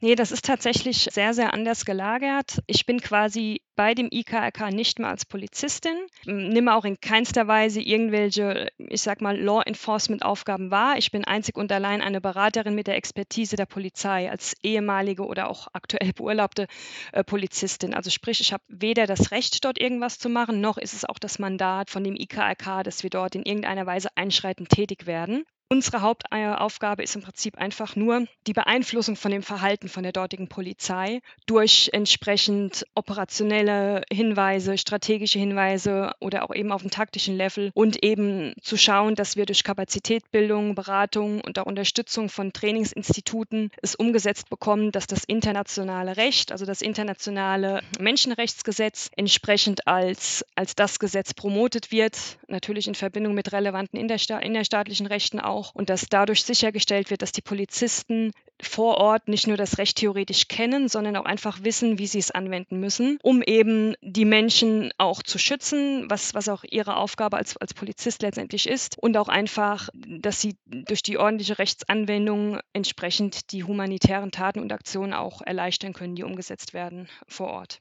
Nee, 0.00 0.14
das 0.14 0.32
ist 0.32 0.44
tatsächlich 0.44 1.08
sehr, 1.10 1.34
sehr 1.34 1.52
anders 1.54 1.84
gelagert. 1.84 2.58
Ich 2.66 2.86
bin 2.86 3.00
quasi 3.00 3.62
bei 3.76 3.94
dem 3.94 4.08
IKRK 4.10 4.70
nicht 4.70 4.98
mehr 4.98 5.08
als 5.08 5.24
Polizistin, 5.24 5.96
nehme 6.26 6.74
auch 6.74 6.84
in 6.84 7.00
keinster 7.00 7.46
Weise 7.46 7.80
irgendwelche, 7.80 8.68
ich 8.76 9.00
sag 9.00 9.20
mal, 9.20 9.38
Law 9.38 9.62
Enforcement 9.62 10.22
Aufgaben 10.22 10.70
wahr. 10.70 10.98
Ich 10.98 11.10
bin 11.10 11.24
einzig 11.24 11.56
und 11.56 11.72
allein 11.72 12.02
eine 12.02 12.20
Beraterin 12.20 12.74
mit 12.74 12.86
der 12.86 12.96
Expertise 12.96 13.56
der 13.56 13.66
Polizei 13.66 14.30
als 14.30 14.54
ehemalige 14.62 15.24
oder 15.24 15.48
auch 15.48 15.68
aktuell 15.72 16.12
beurlaubte 16.12 16.66
äh, 17.12 17.24
Polizistin. 17.24 17.94
Also 17.94 18.10
sprich, 18.10 18.40
ich 18.40 18.52
habe 18.52 18.62
weder 18.68 19.06
das 19.06 19.30
Recht, 19.30 19.64
dort 19.64 19.80
irgendwas 19.80 20.18
zu 20.18 20.28
machen, 20.28 20.60
noch 20.60 20.76
ist 20.76 20.92
es 20.92 21.04
auch 21.04 21.18
das 21.18 21.38
Mandat 21.38 21.90
von 21.90 22.04
dem 22.04 22.16
IKRK, 22.16 22.82
dass 22.82 23.02
wir 23.02 23.10
dort 23.10 23.34
in 23.34 23.44
irgendeiner 23.44 23.86
Weise 23.86 24.08
einschreitend 24.14 24.68
tätig 24.68 25.06
werden. 25.06 25.44
Unsere 25.72 26.00
Hauptaufgabe 26.00 27.04
ist 27.04 27.14
im 27.14 27.22
Prinzip 27.22 27.56
einfach 27.56 27.94
nur 27.94 28.26
die 28.48 28.52
Beeinflussung 28.52 29.14
von 29.14 29.30
dem 29.30 29.44
Verhalten 29.44 29.88
von 29.88 30.02
der 30.02 30.10
dortigen 30.10 30.48
Polizei 30.48 31.20
durch 31.46 31.90
entsprechend 31.92 32.84
operationelle 32.96 34.02
Hinweise, 34.12 34.76
strategische 34.76 35.38
Hinweise 35.38 36.10
oder 36.18 36.42
auch 36.42 36.52
eben 36.52 36.72
auf 36.72 36.82
dem 36.82 36.90
taktischen 36.90 37.36
Level 37.36 37.70
und 37.74 38.02
eben 38.02 38.52
zu 38.60 38.76
schauen, 38.76 39.14
dass 39.14 39.36
wir 39.36 39.46
durch 39.46 39.62
Kapazitätbildung, 39.62 40.74
Beratung 40.74 41.40
und 41.40 41.56
auch 41.60 41.66
Unterstützung 41.66 42.30
von 42.30 42.52
Trainingsinstituten 42.52 43.70
es 43.80 43.94
umgesetzt 43.94 44.50
bekommen, 44.50 44.90
dass 44.90 45.06
das 45.06 45.22
internationale 45.22 46.16
Recht, 46.16 46.50
also 46.50 46.66
das 46.66 46.82
internationale 46.82 47.80
Menschenrechtsgesetz 48.00 49.08
entsprechend 49.14 49.86
als, 49.86 50.44
als 50.56 50.74
das 50.74 50.98
Gesetz 50.98 51.32
promotet 51.32 51.92
wird, 51.92 52.18
natürlich 52.48 52.88
in 52.88 52.96
Verbindung 52.96 53.34
mit 53.34 53.52
relevanten 53.52 54.00
innerstaatlichen 54.00 55.06
Rechten 55.06 55.38
auch 55.38 55.59
auch 55.60 55.74
und 55.74 55.90
dass 55.90 56.06
dadurch 56.08 56.44
sichergestellt 56.44 57.10
wird, 57.10 57.22
dass 57.22 57.32
die 57.32 57.42
Polizisten 57.42 58.32
vor 58.60 58.98
Ort 58.98 59.28
nicht 59.28 59.46
nur 59.46 59.56
das 59.56 59.78
Recht 59.78 59.98
theoretisch 59.98 60.48
kennen, 60.48 60.88
sondern 60.88 61.16
auch 61.16 61.24
einfach 61.24 61.62
wissen, 61.64 61.98
wie 61.98 62.06
sie 62.06 62.18
es 62.18 62.30
anwenden 62.30 62.80
müssen, 62.80 63.18
um 63.22 63.42
eben 63.42 63.94
die 64.02 64.24
Menschen 64.24 64.92
auch 64.98 65.22
zu 65.22 65.38
schützen, 65.38 66.06
was, 66.08 66.34
was 66.34 66.48
auch 66.48 66.64
ihre 66.68 66.96
Aufgabe 66.96 67.36
als, 67.36 67.56
als 67.56 67.74
Polizist 67.74 68.22
letztendlich 68.22 68.68
ist 68.68 68.98
und 68.98 69.16
auch 69.16 69.28
einfach, 69.28 69.88
dass 69.94 70.40
sie 70.40 70.56
durch 70.66 71.02
die 71.02 71.18
ordentliche 71.18 71.58
Rechtsanwendung 71.58 72.60
entsprechend 72.72 73.52
die 73.52 73.64
humanitären 73.64 74.30
Taten 74.30 74.60
und 74.60 74.72
Aktionen 74.72 75.14
auch 75.14 75.40
erleichtern 75.42 75.92
können, 75.92 76.14
die 76.14 76.24
umgesetzt 76.24 76.74
werden 76.74 77.08
vor 77.26 77.48
Ort. 77.48 77.80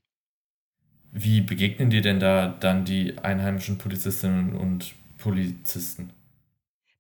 Wie 1.12 1.42
begegnen 1.42 1.90
dir 1.90 2.02
denn 2.02 2.20
da 2.20 2.48
dann 2.48 2.86
die 2.86 3.18
einheimischen 3.18 3.80
Polizistinnen 3.80 4.56
und 4.56 4.94
Polizisten? 5.18 6.14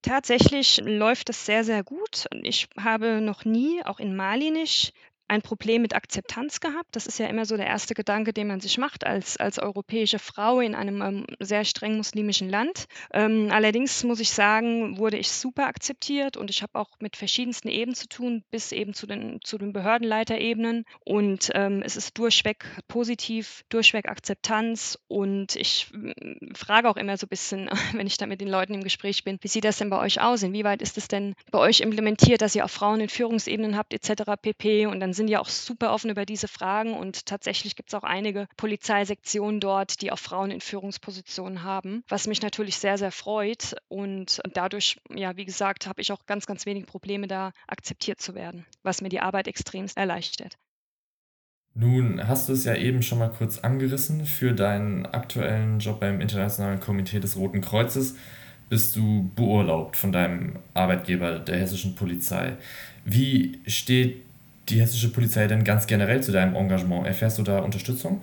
Tatsächlich 0.10 0.82
läuft 0.84 1.30
es 1.30 1.46
sehr, 1.46 1.64
sehr 1.64 1.84
gut. 1.84 2.26
Ich 2.42 2.68
habe 2.76 3.22
noch 3.22 3.46
nie, 3.46 3.86
auch 3.86 4.00
in 4.00 4.16
Mali 4.16 4.50
nicht, 4.50 4.96
ein 5.30 5.42
Problem 5.42 5.82
mit 5.82 5.96
Akzeptanz 5.96 6.60
gehabt. 6.60 6.96
Das 6.96 7.08
ist 7.08 7.20
ja 7.20 7.28
immer 7.28 7.46
so 7.46 7.56
der 7.56 7.68
erste 7.68 7.94
Gedanke, 7.94 8.34
den 8.34 8.48
man 8.48 8.60
sich 8.60 8.78
macht 8.78 9.06
als, 9.06 9.38
als 9.38 9.60
europäische 9.60 10.20
Frau 10.20 10.60
in 10.60 10.76
einem 10.76 11.02
ähm, 11.02 11.26
sehr 11.40 11.66
streng 11.66 11.98
muslimischen 11.98 12.50
Land. 12.50 12.86
Ähm, 13.14 13.50
allerdings 13.52 14.04
muss 14.04 14.20
ich 14.20 14.32
sagen, 14.32 14.98
wurde 14.98 15.18
ich 15.18 15.30
super 15.30 15.68
akzeptiert 15.68 16.36
und 16.36 16.50
ich 16.50 16.64
habe 16.64 16.80
auch 16.80 17.00
mit 17.00 17.16
verschiedensten 17.16 17.70
Ebenen 17.70 17.96
zu 17.96 18.08
tun, 18.08 18.44
bis 18.50 18.72
eben 18.72 18.94
zu 18.94 19.06
den, 19.06 19.40
zu 19.44 19.58
den 19.58 19.72
Behördenleiterebenen. 19.72 20.86
Und 21.06 21.52
ähm, 21.54 21.84
es 21.86 21.96
ist 21.96 22.18
durchweg 22.18 22.66
positiv, 22.88 23.64
durchweg 23.70 24.10
Akzeptanz. 24.10 24.98
Und 25.08 25.56
ich 25.56 25.92
äh, 25.94 26.56
frage 26.56 26.90
auch 26.90 26.98
immer 26.98 27.18
so 27.18 27.28
ein 27.28 27.30
bisschen, 27.30 27.70
wenn 27.94 28.08
ich 28.08 28.18
da 28.18 28.26
mit 28.26 28.42
den 28.42 28.50
Leuten 28.50 28.74
im 28.74 28.84
Gespräch 28.84 29.24
bin, 29.24 29.38
wie 29.42 29.48
sieht 29.48 29.64
das 29.64 29.78
denn 29.78 29.92
bei 29.92 30.00
euch 30.00 30.22
aus? 30.22 30.42
Inwieweit 30.42 30.82
ist 30.82 30.98
es 30.98 31.08
denn 31.08 31.36
bei 31.52 31.60
euch 31.60 31.82
implementiert, 31.82 32.42
dass 32.42 32.56
ihr 32.56 32.66
auch 32.66 32.70
Frauen 32.70 33.00
in 33.00 33.10
Führungsebenen 33.10 33.78
habt, 33.78 33.94
etc. 33.94 34.24
pp. 34.42 34.88
Und 34.88 35.00
dann 35.00 35.14
sind 35.20 35.28
ja 35.28 35.42
auch 35.42 35.50
super 35.50 35.92
offen 35.92 36.10
über 36.10 36.26
diese 36.26 36.48
Fragen 36.48 36.94
und 36.94 37.26
tatsächlich 37.26 37.76
gibt 37.76 37.90
es 37.90 37.94
auch 37.94 38.04
einige 38.04 38.48
Polizeisektionen 38.56 39.60
dort, 39.60 40.02
die 40.02 40.14
auch 40.14 40.18
Frauen 40.18 40.50
in 40.50 40.62
Führungspositionen 40.62 41.64
haben, 41.64 42.06
was 42.08 42.26
mich 42.26 42.42
natürlich 42.42 42.78
sehr, 42.78 42.98
sehr 42.98 43.12
freut. 43.12 43.76
Und 43.90 44.42
dadurch, 44.54 44.98
ja, 45.14 45.36
wie 45.36 45.44
gesagt, 45.44 45.88
habe 45.88 46.00
ich 46.00 46.14
auch 46.14 46.26
ganz, 46.26 46.46
ganz 46.46 46.66
wenig 46.66 46.86
Probleme, 46.86 47.28
da 47.28 47.52
akzeptiert 47.68 48.22
zu 48.22 48.34
werden, 48.34 48.66
was 48.82 49.02
mir 49.02 49.10
die 49.10 49.20
Arbeit 49.20 49.50
extremst 49.50 49.98
erleichtert. 49.98 50.58
Nun 51.74 52.26
hast 52.26 52.48
du 52.48 52.54
es 52.54 52.64
ja 52.64 52.76
eben 52.76 53.04
schon 53.04 53.20
mal 53.20 53.30
kurz 53.30 53.60
angerissen. 53.60 54.26
Für 54.26 54.54
deinen 54.54 55.06
aktuellen 55.06 55.80
Job 55.80 56.00
beim 56.00 56.22
Internationalen 56.22 56.80
Komitee 56.80 57.20
des 57.20 57.36
Roten 57.36 57.60
Kreuzes 57.60 58.16
bist 58.70 58.96
du 58.96 59.30
beurlaubt 59.36 59.98
von 59.98 60.14
deinem 60.14 60.60
Arbeitgeber, 60.74 61.40
der 61.40 61.58
hessischen 61.58 61.96
Polizei. 61.96 62.56
Wie 63.04 63.60
steht 63.68 64.29
die 64.70 64.80
hessische 64.80 65.12
Polizei 65.12 65.48
denn 65.48 65.64
ganz 65.64 65.88
generell 65.88 66.22
zu 66.22 66.32
deinem 66.32 66.56
Engagement? 66.56 67.08
Erfährst 67.08 67.38
du 67.38 67.44
da 67.44 67.60
Unterstützung? 67.60 68.22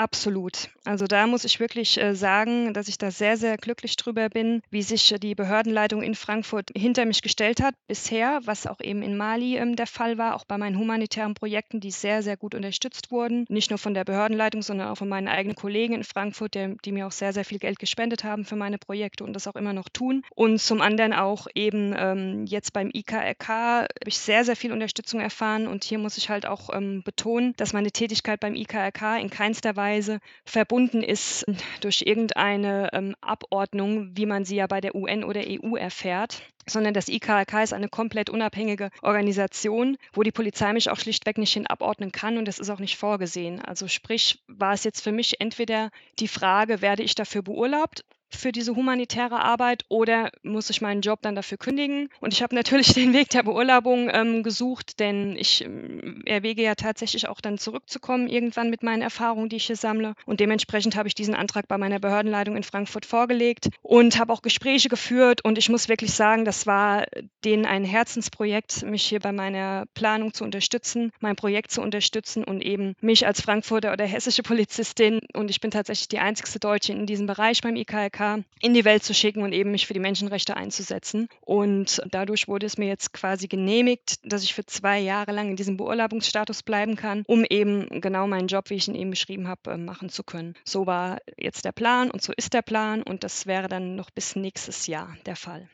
Absolut. 0.00 0.70
Also 0.86 1.06
da 1.06 1.26
muss 1.26 1.44
ich 1.44 1.60
wirklich 1.60 2.00
äh, 2.00 2.14
sagen, 2.14 2.72
dass 2.72 2.88
ich 2.88 2.96
da 2.96 3.10
sehr, 3.10 3.36
sehr 3.36 3.58
glücklich 3.58 3.96
drüber 3.96 4.30
bin, 4.30 4.62
wie 4.70 4.80
sich 4.80 5.14
die 5.20 5.34
Behördenleitung 5.34 6.02
in 6.02 6.14
Frankfurt 6.14 6.70
hinter 6.74 7.04
mich 7.04 7.20
gestellt 7.20 7.60
hat 7.60 7.74
bisher, 7.86 8.40
was 8.46 8.66
auch 8.66 8.80
eben 8.80 9.02
in 9.02 9.18
Mali 9.18 9.58
ähm, 9.58 9.76
der 9.76 9.86
Fall 9.86 10.16
war, 10.16 10.36
auch 10.36 10.46
bei 10.46 10.56
meinen 10.56 10.78
humanitären 10.78 11.34
Projekten, 11.34 11.80
die 11.80 11.90
sehr, 11.90 12.22
sehr 12.22 12.38
gut 12.38 12.54
unterstützt 12.54 13.10
wurden. 13.10 13.44
Nicht 13.50 13.68
nur 13.68 13.78
von 13.78 13.92
der 13.92 14.04
Behördenleitung, 14.04 14.62
sondern 14.62 14.88
auch 14.88 14.94
von 14.96 15.08
meinen 15.10 15.28
eigenen 15.28 15.54
Kollegen 15.54 15.92
in 15.92 16.02
Frankfurt, 16.02 16.54
der, 16.54 16.76
die 16.82 16.92
mir 16.92 17.06
auch 17.06 17.12
sehr, 17.12 17.34
sehr 17.34 17.44
viel 17.44 17.58
Geld 17.58 17.78
gespendet 17.78 18.24
haben 18.24 18.46
für 18.46 18.56
meine 18.56 18.78
Projekte 18.78 19.22
und 19.24 19.34
das 19.34 19.46
auch 19.46 19.56
immer 19.56 19.74
noch 19.74 19.90
tun. 19.90 20.22
Und 20.34 20.62
zum 20.62 20.80
anderen 20.80 21.12
auch 21.12 21.46
eben 21.54 21.94
ähm, 21.94 22.46
jetzt 22.46 22.72
beim 22.72 22.88
IKRK 22.90 23.48
habe 23.48 23.88
ich 24.06 24.16
sehr, 24.16 24.46
sehr 24.46 24.56
viel 24.56 24.72
Unterstützung 24.72 25.20
erfahren 25.20 25.68
und 25.68 25.84
hier 25.84 25.98
muss 25.98 26.16
ich 26.16 26.30
halt 26.30 26.46
auch 26.46 26.70
ähm, 26.72 27.02
betonen, 27.04 27.52
dass 27.58 27.74
meine 27.74 27.90
Tätigkeit 27.90 28.40
beim 28.40 28.54
IKRK 28.54 29.18
in 29.20 29.28
keinster 29.28 29.76
Weise 29.76 29.89
Weise 29.90 30.20
verbunden 30.44 31.02
ist 31.02 31.44
durch 31.80 32.02
irgendeine 32.06 32.90
ähm, 32.92 33.16
Abordnung, 33.20 34.16
wie 34.16 34.26
man 34.26 34.44
sie 34.44 34.56
ja 34.56 34.66
bei 34.68 34.80
der 34.80 34.94
UN 34.94 35.24
oder 35.24 35.42
EU 35.46 35.76
erfährt 35.76 36.42
sondern 36.66 36.94
das 36.94 37.08
IKRK 37.08 37.64
ist 37.64 37.72
eine 37.72 37.88
komplett 37.88 38.30
unabhängige 38.30 38.90
Organisation, 39.02 39.96
wo 40.12 40.22
die 40.22 40.30
Polizei 40.30 40.72
mich 40.72 40.88
auch 40.88 41.00
schlichtweg 41.00 41.36
nicht 41.36 41.52
hin 41.52 41.66
abordnen 41.66 42.12
kann 42.12 42.38
und 42.38 42.46
das 42.46 42.60
ist 42.60 42.70
auch 42.70 42.78
nicht 42.78 42.96
vorgesehen. 42.96 43.60
Also 43.60 43.88
sprich, 43.88 44.40
war 44.46 44.72
es 44.72 44.84
jetzt 44.84 45.00
für 45.02 45.10
mich 45.10 45.40
entweder 45.40 45.90
die 46.20 46.28
Frage, 46.28 46.80
werde 46.80 47.02
ich 47.02 47.16
dafür 47.16 47.42
beurlaubt 47.42 48.04
für 48.34 48.52
diese 48.52 48.74
humanitäre 48.74 49.42
Arbeit 49.42 49.84
oder 49.88 50.30
muss 50.42 50.70
ich 50.70 50.80
meinen 50.80 51.00
Job 51.00 51.20
dann 51.22 51.34
dafür 51.34 51.58
kündigen? 51.58 52.08
Und 52.20 52.32
ich 52.32 52.42
habe 52.42 52.54
natürlich 52.54 52.92
den 52.94 53.12
Weg 53.12 53.30
der 53.30 53.42
Beurlaubung 53.42 54.08
ähm, 54.12 54.42
gesucht, 54.42 55.00
denn 55.00 55.36
ich 55.36 55.64
ähm, 55.64 56.22
erwäge 56.26 56.62
ja 56.62 56.74
tatsächlich 56.74 57.28
auch 57.28 57.40
dann 57.40 57.58
zurückzukommen 57.58 58.28
irgendwann 58.28 58.70
mit 58.70 58.82
meinen 58.82 59.02
Erfahrungen, 59.02 59.48
die 59.48 59.56
ich 59.56 59.66
hier 59.66 59.76
sammle. 59.76 60.14
Und 60.26 60.40
dementsprechend 60.40 60.96
habe 60.96 61.08
ich 61.08 61.14
diesen 61.14 61.34
Antrag 61.34 61.68
bei 61.68 61.78
meiner 61.78 61.98
Behördenleitung 61.98 62.56
in 62.56 62.62
Frankfurt 62.62 63.06
vorgelegt 63.06 63.68
und 63.82 64.18
habe 64.18 64.32
auch 64.32 64.42
Gespräche 64.42 64.88
geführt. 64.88 65.44
Und 65.44 65.58
ich 65.58 65.68
muss 65.68 65.88
wirklich 65.88 66.12
sagen, 66.12 66.44
das 66.44 66.66
war 66.66 67.06
denen 67.44 67.66
ein 67.66 67.84
Herzensprojekt, 67.84 68.82
mich 68.84 69.04
hier 69.04 69.20
bei 69.20 69.32
meiner 69.32 69.86
Planung 69.94 70.34
zu 70.34 70.44
unterstützen, 70.44 71.12
mein 71.20 71.36
Projekt 71.36 71.70
zu 71.70 71.80
unterstützen 71.82 72.44
und 72.44 72.62
eben 72.62 72.94
mich 73.00 73.26
als 73.26 73.40
Frankfurter 73.40 73.92
oder 73.92 74.04
hessische 74.04 74.42
Polizistin 74.42 75.20
und 75.34 75.50
ich 75.50 75.60
bin 75.60 75.70
tatsächlich 75.70 76.08
die 76.08 76.18
einzigste 76.18 76.58
Deutsche 76.58 76.92
in 76.92 77.06
diesem 77.06 77.26
Bereich 77.26 77.60
beim 77.60 77.76
IKLK 78.20 78.44
in 78.60 78.74
die 78.74 78.84
Welt 78.84 79.02
zu 79.02 79.14
schicken 79.14 79.42
und 79.42 79.52
eben 79.52 79.70
mich 79.70 79.86
für 79.86 79.94
die 79.94 80.00
Menschenrechte 80.00 80.56
einzusetzen. 80.56 81.28
Und 81.40 82.02
dadurch 82.10 82.48
wurde 82.48 82.66
es 82.66 82.78
mir 82.78 82.88
jetzt 82.88 83.12
quasi 83.12 83.48
genehmigt, 83.48 84.18
dass 84.24 84.42
ich 84.42 84.54
für 84.54 84.66
zwei 84.66 84.98
Jahre 84.98 85.32
lang 85.32 85.50
in 85.50 85.56
diesem 85.56 85.76
Beurlaubungsstatus 85.76 86.62
bleiben 86.62 86.96
kann, 86.96 87.22
um 87.26 87.44
eben 87.44 88.00
genau 88.00 88.26
meinen 88.26 88.48
Job, 88.48 88.70
wie 88.70 88.74
ich 88.74 88.88
ihn 88.88 88.94
eben 88.94 89.10
beschrieben 89.10 89.48
habe, 89.48 89.72
äh, 89.72 89.76
machen 89.76 90.08
zu 90.08 90.22
können. 90.22 90.54
So 90.64 90.86
war 90.86 91.18
jetzt 91.36 91.64
der 91.64 91.72
Plan 91.72 92.10
und 92.10 92.22
so 92.22 92.32
ist 92.36 92.54
der 92.54 92.62
Plan 92.62 93.02
und 93.02 93.24
das 93.24 93.46
wäre 93.46 93.68
dann 93.68 93.96
noch 93.96 94.10
bis 94.10 94.36
nächstes 94.36 94.86
Jahr 94.86 95.16
der 95.26 95.36
Fall. 95.36 95.68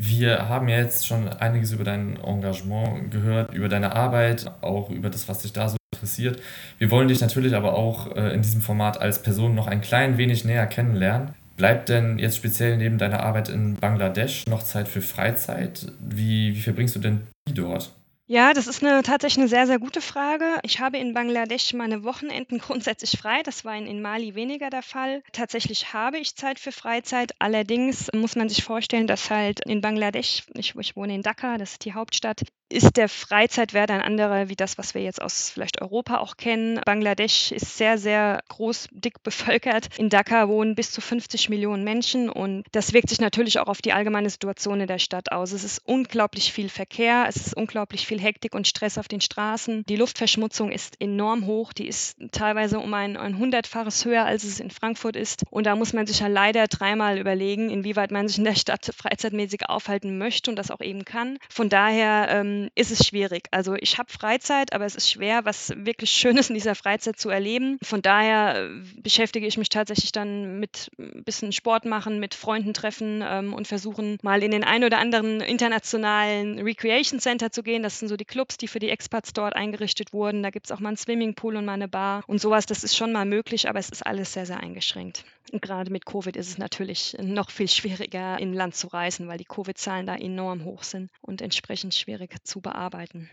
Wir 0.00 0.48
haben 0.48 0.68
jetzt 0.68 1.08
schon 1.08 1.28
einiges 1.28 1.72
über 1.72 1.82
dein 1.82 2.16
Engagement 2.18 3.10
gehört, 3.10 3.52
über 3.52 3.68
deine 3.68 3.96
Arbeit, 3.96 4.48
auch 4.60 4.90
über 4.90 5.10
das, 5.10 5.28
was 5.28 5.40
dich 5.40 5.52
da 5.52 5.68
so 5.68 5.77
interessiert. 5.98 6.40
Wir 6.78 6.90
wollen 6.90 7.08
dich 7.08 7.20
natürlich 7.20 7.54
aber 7.54 7.74
auch 7.74 8.14
äh, 8.16 8.32
in 8.32 8.42
diesem 8.42 8.60
Format 8.60 9.00
als 9.00 9.22
Person 9.22 9.54
noch 9.54 9.66
ein 9.66 9.80
klein 9.80 10.16
wenig 10.16 10.44
näher 10.44 10.66
kennenlernen. 10.66 11.34
Bleibt 11.56 11.88
denn 11.88 12.20
jetzt 12.20 12.36
speziell 12.36 12.76
neben 12.76 12.98
deiner 12.98 13.20
Arbeit 13.20 13.48
in 13.48 13.74
Bangladesch 13.74 14.46
noch 14.46 14.62
Zeit 14.62 14.86
für 14.86 15.02
Freizeit? 15.02 15.92
Wie, 16.00 16.54
wie 16.54 16.60
verbringst 16.60 16.94
du 16.94 17.00
denn 17.00 17.26
die 17.48 17.54
dort? 17.54 17.92
Ja, 18.30 18.52
das 18.52 18.66
ist 18.66 18.82
'ne 18.82 19.02
tatsächlich 19.02 19.38
eine 19.38 19.48
sehr, 19.48 19.66
sehr 19.66 19.78
gute 19.78 20.02
Frage. 20.02 20.44
Ich 20.62 20.80
habe 20.80 20.98
in 20.98 21.14
Bangladesch 21.14 21.72
meine 21.72 22.04
Wochenenden 22.04 22.58
grundsätzlich 22.66 23.18
frei. 23.18 23.42
Das 23.42 23.64
war 23.64 23.74
in 23.74 23.86
in 23.86 24.02
Mali 24.02 24.34
weniger 24.34 24.68
der 24.68 24.82
Fall. 24.82 25.22
Tatsächlich 25.32 25.94
habe 25.94 26.18
ich 26.18 26.36
Zeit 26.36 26.60
für 26.60 26.70
Freizeit. 26.70 27.32
Allerdings 27.38 28.08
muss 28.14 28.36
man 28.36 28.50
sich 28.50 28.62
vorstellen, 28.62 29.06
dass 29.06 29.30
halt 29.30 29.60
in 29.66 29.80
Bangladesch 29.80 30.42
ich 30.54 30.76
ich 30.76 30.94
wohne 30.94 31.14
in 31.14 31.22
Dhaka, 31.22 31.56
das 31.56 31.72
ist 31.72 31.86
die 31.86 31.94
Hauptstadt, 31.94 32.42
ist 32.70 32.96
der 32.96 33.08
Freizeitwert 33.08 33.90
ein 33.90 34.02
anderer 34.02 34.48
wie 34.48 34.56
das, 34.56 34.78
was 34.78 34.94
wir 34.94 35.02
jetzt 35.02 35.22
aus 35.22 35.50
vielleicht 35.50 35.80
Europa 35.80 36.18
auch 36.18 36.36
kennen. 36.36 36.80
Bangladesch 36.84 37.52
ist 37.52 37.78
sehr, 37.78 37.98
sehr 37.98 38.40
groß, 38.48 38.88
dick 38.90 39.22
bevölkert. 39.22 39.88
In 39.98 40.10
Dhaka 40.10 40.48
wohnen 40.48 40.74
bis 40.74 40.90
zu 40.90 41.00
50 41.00 41.48
Millionen 41.48 41.84
Menschen 41.84 42.28
und 42.28 42.64
das 42.72 42.92
wirkt 42.92 43.08
sich 43.08 43.20
natürlich 43.20 43.58
auch 43.58 43.68
auf 43.68 43.80
die 43.80 43.92
allgemeine 43.92 44.30
Situation 44.30 44.80
in 44.80 44.86
der 44.86 44.98
Stadt 44.98 45.32
aus. 45.32 45.52
Es 45.52 45.64
ist 45.64 45.82
unglaublich 45.84 46.52
viel 46.52 46.68
Verkehr, 46.68 47.24
es 47.28 47.36
ist 47.36 47.56
unglaublich 47.56 48.06
viel 48.06 48.20
Hektik 48.20 48.54
und 48.54 48.66
Stress 48.68 48.98
auf 48.98 49.08
den 49.08 49.20
Straßen. 49.20 49.84
Die 49.88 49.96
Luftverschmutzung 49.96 50.70
ist 50.70 51.00
enorm 51.00 51.46
hoch, 51.46 51.72
die 51.72 51.88
ist 51.88 52.18
teilweise 52.32 52.78
um 52.80 52.92
ein, 52.92 53.16
ein 53.16 53.38
hundertfaches 53.38 54.04
höher, 54.04 54.24
als 54.24 54.44
es 54.44 54.60
in 54.60 54.70
Frankfurt 54.70 55.16
ist. 55.16 55.44
Und 55.50 55.64
da 55.64 55.76
muss 55.76 55.92
man 55.92 56.06
sich 56.06 56.20
ja 56.20 56.26
leider 56.26 56.66
dreimal 56.66 57.18
überlegen, 57.18 57.70
inwieweit 57.70 58.10
man 58.10 58.28
sich 58.28 58.38
in 58.38 58.44
der 58.44 58.54
Stadt 58.54 58.90
freizeitmäßig 58.94 59.68
aufhalten 59.68 60.18
möchte 60.18 60.50
und 60.50 60.56
das 60.56 60.70
auch 60.70 60.80
eben 60.80 61.04
kann. 61.04 61.38
Von 61.48 61.68
daher 61.68 62.28
ähm, 62.30 62.57
ist 62.74 62.90
es 62.90 63.06
schwierig. 63.06 63.48
Also 63.50 63.74
ich 63.74 63.98
habe 63.98 64.10
Freizeit, 64.10 64.72
aber 64.72 64.84
es 64.84 64.94
ist 64.94 65.10
schwer, 65.10 65.44
was 65.44 65.72
wirklich 65.76 66.10
Schönes 66.10 66.48
in 66.50 66.54
dieser 66.54 66.74
Freizeit 66.74 67.18
zu 67.18 67.30
erleben. 67.30 67.78
Von 67.82 68.02
daher 68.02 68.66
äh, 68.66 69.00
beschäftige 69.00 69.46
ich 69.46 69.56
mich 69.56 69.68
tatsächlich 69.68 70.12
dann 70.12 70.58
mit 70.58 70.90
ein 70.98 71.24
bisschen 71.24 71.52
Sport 71.52 71.84
machen, 71.84 72.20
mit 72.20 72.34
Freunden 72.34 72.74
treffen 72.74 73.22
ähm, 73.26 73.54
und 73.54 73.68
versuchen 73.68 74.18
mal 74.22 74.42
in 74.42 74.50
den 74.50 74.64
ein 74.64 74.84
oder 74.84 74.98
anderen 74.98 75.40
internationalen 75.40 76.58
Recreation 76.58 77.20
Center 77.20 77.50
zu 77.50 77.62
gehen. 77.62 77.82
Das 77.82 77.98
sind 77.98 78.08
so 78.08 78.16
die 78.16 78.24
Clubs, 78.24 78.56
die 78.56 78.68
für 78.68 78.78
die 78.78 78.90
Expats 78.90 79.32
dort 79.32 79.54
eingerichtet 79.54 80.12
wurden. 80.12 80.42
Da 80.42 80.50
gibt 80.50 80.66
es 80.66 80.72
auch 80.72 80.80
mal 80.80 80.88
einen 80.88 80.96
Swimmingpool 80.96 81.56
und 81.56 81.64
mal 81.64 81.74
eine 81.74 81.88
Bar 81.88 82.22
und 82.26 82.40
sowas. 82.40 82.66
Das 82.66 82.84
ist 82.84 82.96
schon 82.96 83.12
mal 83.12 83.24
möglich, 83.24 83.68
aber 83.68 83.78
es 83.78 83.88
ist 83.88 84.06
alles 84.06 84.32
sehr, 84.32 84.46
sehr 84.46 84.60
eingeschränkt. 84.60 85.24
Und 85.52 85.62
gerade 85.62 85.90
mit 85.90 86.04
Covid 86.04 86.36
ist 86.36 86.48
es 86.48 86.58
natürlich 86.58 87.16
noch 87.20 87.50
viel 87.50 87.68
schwieriger, 87.68 88.38
in 88.38 88.52
Land 88.52 88.74
zu 88.74 88.88
reisen, 88.88 89.28
weil 89.28 89.38
die 89.38 89.44
Covid-Zahlen 89.44 90.06
da 90.06 90.16
enorm 90.16 90.64
hoch 90.64 90.82
sind 90.82 91.10
und 91.22 91.40
entsprechend 91.40 91.94
schwierig 91.94 92.30
zu 92.48 92.60
bearbeiten. 92.60 93.30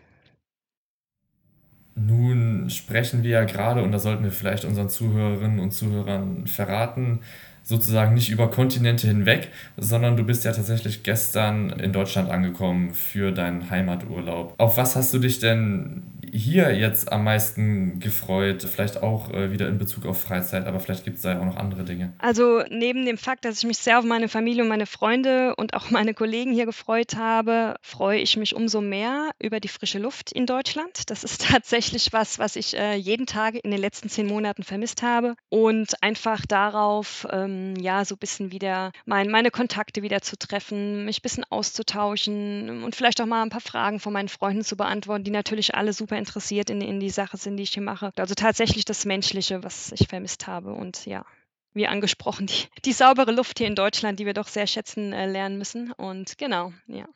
Nun 1.95 2.69
sprechen 2.69 3.23
wir 3.23 3.31
ja 3.31 3.43
gerade, 3.45 3.81
und 3.81 3.93
da 3.93 3.99
sollten 3.99 4.25
wir 4.25 4.31
vielleicht 4.31 4.65
unseren 4.65 4.89
Zuhörerinnen 4.89 5.59
und 5.59 5.71
Zuhörern 5.71 6.45
verraten, 6.45 7.21
sozusagen 7.63 8.13
nicht 8.13 8.29
über 8.29 8.51
Kontinente 8.51 9.07
hinweg, 9.07 9.49
sondern 9.77 10.17
du 10.17 10.23
bist 10.23 10.43
ja 10.43 10.51
tatsächlich 10.51 11.03
gestern 11.03 11.71
in 11.71 11.93
Deutschland 11.93 12.29
angekommen 12.29 12.93
für 12.93 13.31
deinen 13.31 13.69
Heimaturlaub. 13.71 14.53
Auf 14.57 14.77
was 14.77 14.95
hast 14.95 15.13
du 15.13 15.19
dich 15.19 15.39
denn 15.39 16.03
hier 16.37 16.75
jetzt 16.75 17.11
am 17.11 17.23
meisten 17.23 17.99
gefreut? 17.99 18.63
Vielleicht 18.63 19.01
auch 19.01 19.31
äh, 19.31 19.51
wieder 19.51 19.67
in 19.67 19.77
Bezug 19.77 20.05
auf 20.05 20.21
Freizeit, 20.21 20.67
aber 20.67 20.79
vielleicht 20.79 21.05
gibt 21.05 21.17
es 21.17 21.23
da 21.23 21.33
ja 21.33 21.39
auch 21.39 21.45
noch 21.45 21.57
andere 21.57 21.83
Dinge. 21.83 22.13
Also 22.17 22.63
neben 22.69 23.05
dem 23.05 23.17
Fakt, 23.17 23.45
dass 23.45 23.59
ich 23.59 23.65
mich 23.65 23.77
sehr 23.77 23.99
auf 23.99 24.05
meine 24.05 24.27
Familie 24.27 24.63
und 24.63 24.69
meine 24.69 24.85
Freunde 24.85 25.55
und 25.55 25.73
auch 25.73 25.89
meine 25.89 26.13
Kollegen 26.13 26.51
hier 26.51 26.65
gefreut 26.65 27.15
habe, 27.15 27.75
freue 27.81 28.19
ich 28.19 28.37
mich 28.37 28.55
umso 28.55 28.81
mehr 28.81 29.31
über 29.39 29.59
die 29.59 29.67
frische 29.67 29.99
Luft 29.99 30.31
in 30.31 30.45
Deutschland. 30.45 31.09
Das 31.09 31.23
ist 31.23 31.45
tatsächlich 31.49 32.11
was, 32.13 32.39
was 32.39 32.55
ich 32.55 32.77
äh, 32.77 32.95
jeden 32.95 33.25
Tag 33.25 33.55
in 33.55 33.71
den 33.71 33.79
letzten 33.79 34.09
zehn 34.09 34.27
Monaten 34.27 34.63
vermisst 34.63 35.01
habe 35.01 35.35
und 35.49 36.01
einfach 36.03 36.45
darauf, 36.45 37.27
ähm, 37.31 37.75
ja, 37.79 38.03
so 38.05 38.15
ein 38.15 38.19
bisschen 38.19 38.51
wieder 38.51 38.91
mein, 39.05 39.29
meine 39.29 39.51
Kontakte 39.51 40.01
wieder 40.01 40.21
zu 40.21 40.37
treffen, 40.37 41.05
mich 41.05 41.19
ein 41.19 41.23
bisschen 41.23 41.45
auszutauschen 41.49 42.83
und 42.83 42.95
vielleicht 42.95 43.21
auch 43.21 43.25
mal 43.25 43.41
ein 43.41 43.49
paar 43.49 43.61
Fragen 43.61 43.99
von 43.99 44.13
meinen 44.13 44.29
Freunden 44.29 44.63
zu 44.63 44.75
beantworten, 44.75 45.23
die 45.23 45.31
natürlich 45.31 45.75
alle 45.75 45.93
super 45.93 46.17
interessiert 46.25 46.69
in, 46.69 46.81
in 46.81 46.99
die 46.99 47.09
Sache 47.09 47.37
sind, 47.37 47.57
die 47.57 47.63
ich 47.63 47.71
hier 47.71 47.83
mache. 47.83 48.11
Also 48.17 48.33
tatsächlich 48.33 48.85
das 48.85 49.05
Menschliche, 49.05 49.63
was 49.63 49.91
ich 49.91 50.07
vermisst 50.07 50.47
habe. 50.47 50.73
Und 50.73 51.05
ja, 51.05 51.25
wie 51.73 51.87
angesprochen, 51.87 52.47
die, 52.47 52.67
die 52.83 52.93
saubere 52.93 53.31
Luft 53.31 53.59
hier 53.59 53.67
in 53.67 53.75
Deutschland, 53.75 54.19
die 54.19 54.25
wir 54.25 54.33
doch 54.33 54.47
sehr 54.47 54.67
schätzen 54.67 55.13
äh, 55.13 55.27
lernen 55.27 55.57
müssen. 55.57 55.91
Und 55.91 56.37
genau, 56.37 56.73
ja. 56.87 57.07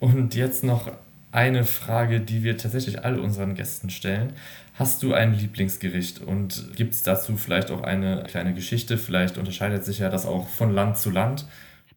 Und 0.00 0.34
jetzt 0.34 0.64
noch 0.64 0.90
eine 1.30 1.64
Frage, 1.64 2.20
die 2.20 2.42
wir 2.42 2.56
tatsächlich 2.56 3.04
all 3.04 3.18
unseren 3.18 3.54
Gästen 3.54 3.90
stellen. 3.90 4.32
Hast 4.74 5.02
du 5.02 5.12
ein 5.12 5.34
Lieblingsgericht 5.34 6.20
und 6.20 6.74
gibt 6.76 6.94
es 6.94 7.02
dazu 7.02 7.36
vielleicht 7.36 7.70
auch 7.70 7.82
eine 7.82 8.24
kleine 8.24 8.54
Geschichte? 8.54 8.96
Vielleicht 8.96 9.36
unterscheidet 9.36 9.84
sich 9.84 9.98
ja 9.98 10.08
das 10.08 10.24
auch 10.24 10.48
von 10.48 10.72
Land 10.72 10.96
zu 10.96 11.10
Land. 11.10 11.46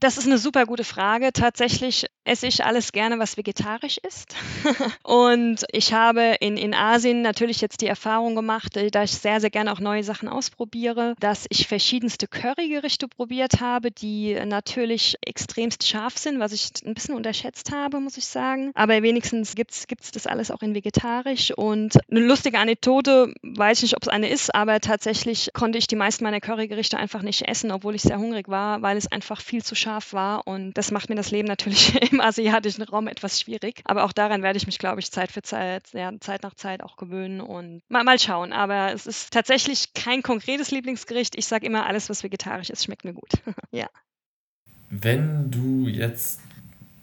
Das 0.02 0.18
ist 0.18 0.26
eine 0.26 0.40
super 0.40 0.66
gute 0.66 0.84
Frage. 0.84 1.32
Tatsächlich 1.32 2.08
esse 2.24 2.48
ich 2.48 2.64
alles 2.64 2.92
gerne, 2.92 3.20
was 3.20 3.38
vegetarisch 3.38 3.98
ist. 3.98 4.36
und 5.04 5.66
ich 5.72 5.94
habe 5.94 6.36
in, 6.40 6.58
in 6.58 6.74
Asien 6.74 7.22
natürlich 7.22 7.62
jetzt 7.62 7.82
die 7.82 7.88
Erfahrung 7.88 8.36
gemacht, 8.36 8.78
äh, 8.78 8.92
da 8.92 9.04
ich 9.04 9.12
sehr, 9.12 9.40
sehr 9.42 9.50
gerne 9.50 9.72
auch 9.72 9.80
neue 9.80 10.04
Sachen 10.04 10.30
ausprobiere, 10.30 11.16
dass 11.20 11.46
ich 11.50 11.68
verschiedenste 11.68 12.28
Currygerichte 12.28 13.08
probiert 13.08 13.60
habe, 13.60 13.92
die 13.92 14.38
natürlich 14.46 15.16
extremst 15.26 15.88
scharf 15.88 16.18
sind, 16.18 16.40
was 16.40 16.52
ich 16.52 16.70
ein 16.86 16.94
bisschen 16.94 17.16
unterschätzt 17.16 17.72
habe, 17.72 18.00
muss 18.00 18.18
ich 18.18 18.26
sagen. 18.26 18.72
Aber 18.76 19.02
wenigstens 19.02 19.56
gibt 19.56 19.72
es 19.72 20.12
das 20.12 20.28
alles 20.28 20.52
auch 20.52 20.62
in 20.62 20.76
vegetarisch. 20.76 21.52
Und 21.52 21.98
eine 22.10 22.20
lustige 22.20 22.60
Anekdote, 22.60 23.34
weiß 23.42 23.80
ich 23.80 23.84
nicht, 23.84 23.96
ob 23.96 24.04
es 24.04 24.10
eine 24.10 24.30
ist, 24.30 24.54
aber 24.54 24.80
tatsächlich 24.80 25.50
konnte 25.54 25.78
ich 25.78 25.88
die 25.88 25.96
meisten 25.96 26.24
meiner 26.24 26.42
Currygerichte 26.42 26.98
einfach 26.98 27.24
nicht 27.24 27.48
essen, 27.48 27.72
obwohl 27.72 27.96
ich 27.96 28.04
sehr 28.04 28.20
hungrig 28.20 28.48
war, 28.48 28.82
weil 28.82 28.98
es 28.98 29.12
einfach 29.12 29.42
viel 29.42 29.64
zu 29.64 29.76
scharf 29.76 30.14
war. 30.14 30.48
Und 30.48 30.74
das 30.78 30.92
macht 30.92 31.10
mir 31.10 31.16
das 31.16 31.32
Leben 31.32 31.48
natürlich 31.48 31.94
im 32.12 32.22
asiatischen 32.22 32.84
Raum 32.84 33.08
etwas 33.08 33.40
schwierig. 33.40 33.82
Aber 33.86 34.04
auch 34.04 34.12
daran 34.12 34.44
werde 34.44 34.58
ich 34.58 34.66
mich, 34.66 34.80
glaube 34.80 35.00
ich, 35.00 35.12
Zeit 35.12 35.32
für 35.32 35.42
Zeit, 35.42 35.90
ja, 35.94 36.12
Zeit 36.20 36.44
nach 36.44 36.56
Zeit 36.56 36.84
auch 36.84 36.98
gewöhnen 36.98 37.42
und 37.42 37.82
mal, 37.90 38.04
mal 38.04 38.20
schauen. 38.20 38.54
Aber 38.54 38.94
es 38.94 39.08
ist 39.08 39.32
tatsächlich 39.32 39.94
kein 39.94 40.24
konkretes 40.24 40.72
Lieblingsgericht. 40.72 41.38
Ich 41.38 41.46
sage 41.46 41.66
immer, 41.66 41.86
alles, 41.86 42.10
was 42.10 42.24
vegetarisch 42.24 42.70
ist, 42.70 42.84
schmeckt 42.84 43.06
mir 43.06 43.14
gut. 43.14 43.32
ja. 43.72 43.88
Wenn 44.90 45.52
du 45.52 45.88
jetzt, 45.88 46.42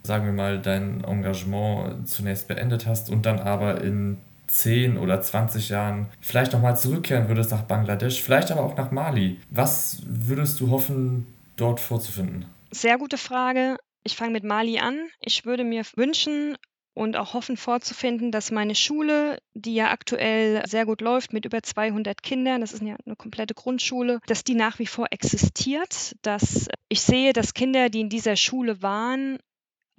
sagen 0.03 0.25
wir 0.25 0.33
mal, 0.33 0.59
dein 0.59 1.03
Engagement 1.03 2.07
zunächst 2.07 2.47
beendet 2.47 2.85
hast 2.85 3.09
und 3.09 3.25
dann 3.25 3.39
aber 3.39 3.81
in 3.81 4.17
10 4.49 4.97
oder 4.97 5.21
20 5.21 5.69
Jahren 5.69 6.07
vielleicht 6.21 6.53
nochmal 6.53 6.77
zurückkehren 6.77 7.27
würdest 7.27 7.51
nach 7.51 7.63
Bangladesch, 7.63 8.21
vielleicht 8.21 8.51
aber 8.51 8.63
auch 8.63 8.75
nach 8.75 8.91
Mali, 8.91 9.39
was 9.49 10.01
würdest 10.05 10.59
du 10.59 10.69
hoffen, 10.69 11.27
dort 11.55 11.79
vorzufinden? 11.79 12.45
Sehr 12.71 12.97
gute 12.97 13.17
Frage. 13.17 13.77
Ich 14.03 14.15
fange 14.15 14.31
mit 14.31 14.43
Mali 14.43 14.79
an. 14.79 15.09
Ich 15.19 15.45
würde 15.45 15.63
mir 15.63 15.83
wünschen 15.95 16.57
und 16.93 17.15
auch 17.15 17.33
hoffen 17.33 17.55
vorzufinden, 17.55 18.31
dass 18.31 18.51
meine 18.51 18.75
Schule, 18.75 19.39
die 19.53 19.73
ja 19.73 19.91
aktuell 19.91 20.61
sehr 20.67 20.85
gut 20.85 21.01
läuft 21.01 21.31
mit 21.31 21.45
über 21.45 21.63
200 21.63 22.21
Kindern, 22.21 22.61
das 22.61 22.73
ist 22.73 22.83
ja 22.83 22.97
eine 23.05 23.15
komplette 23.15 23.53
Grundschule, 23.53 24.19
dass 24.27 24.43
die 24.43 24.55
nach 24.55 24.79
wie 24.79 24.85
vor 24.85 25.07
existiert, 25.11 26.15
dass 26.23 26.67
ich 26.89 27.01
sehe, 27.01 27.31
dass 27.31 27.53
Kinder, 27.53 27.89
die 27.89 28.01
in 28.01 28.09
dieser 28.09 28.35
Schule 28.35 28.81
waren, 28.81 29.37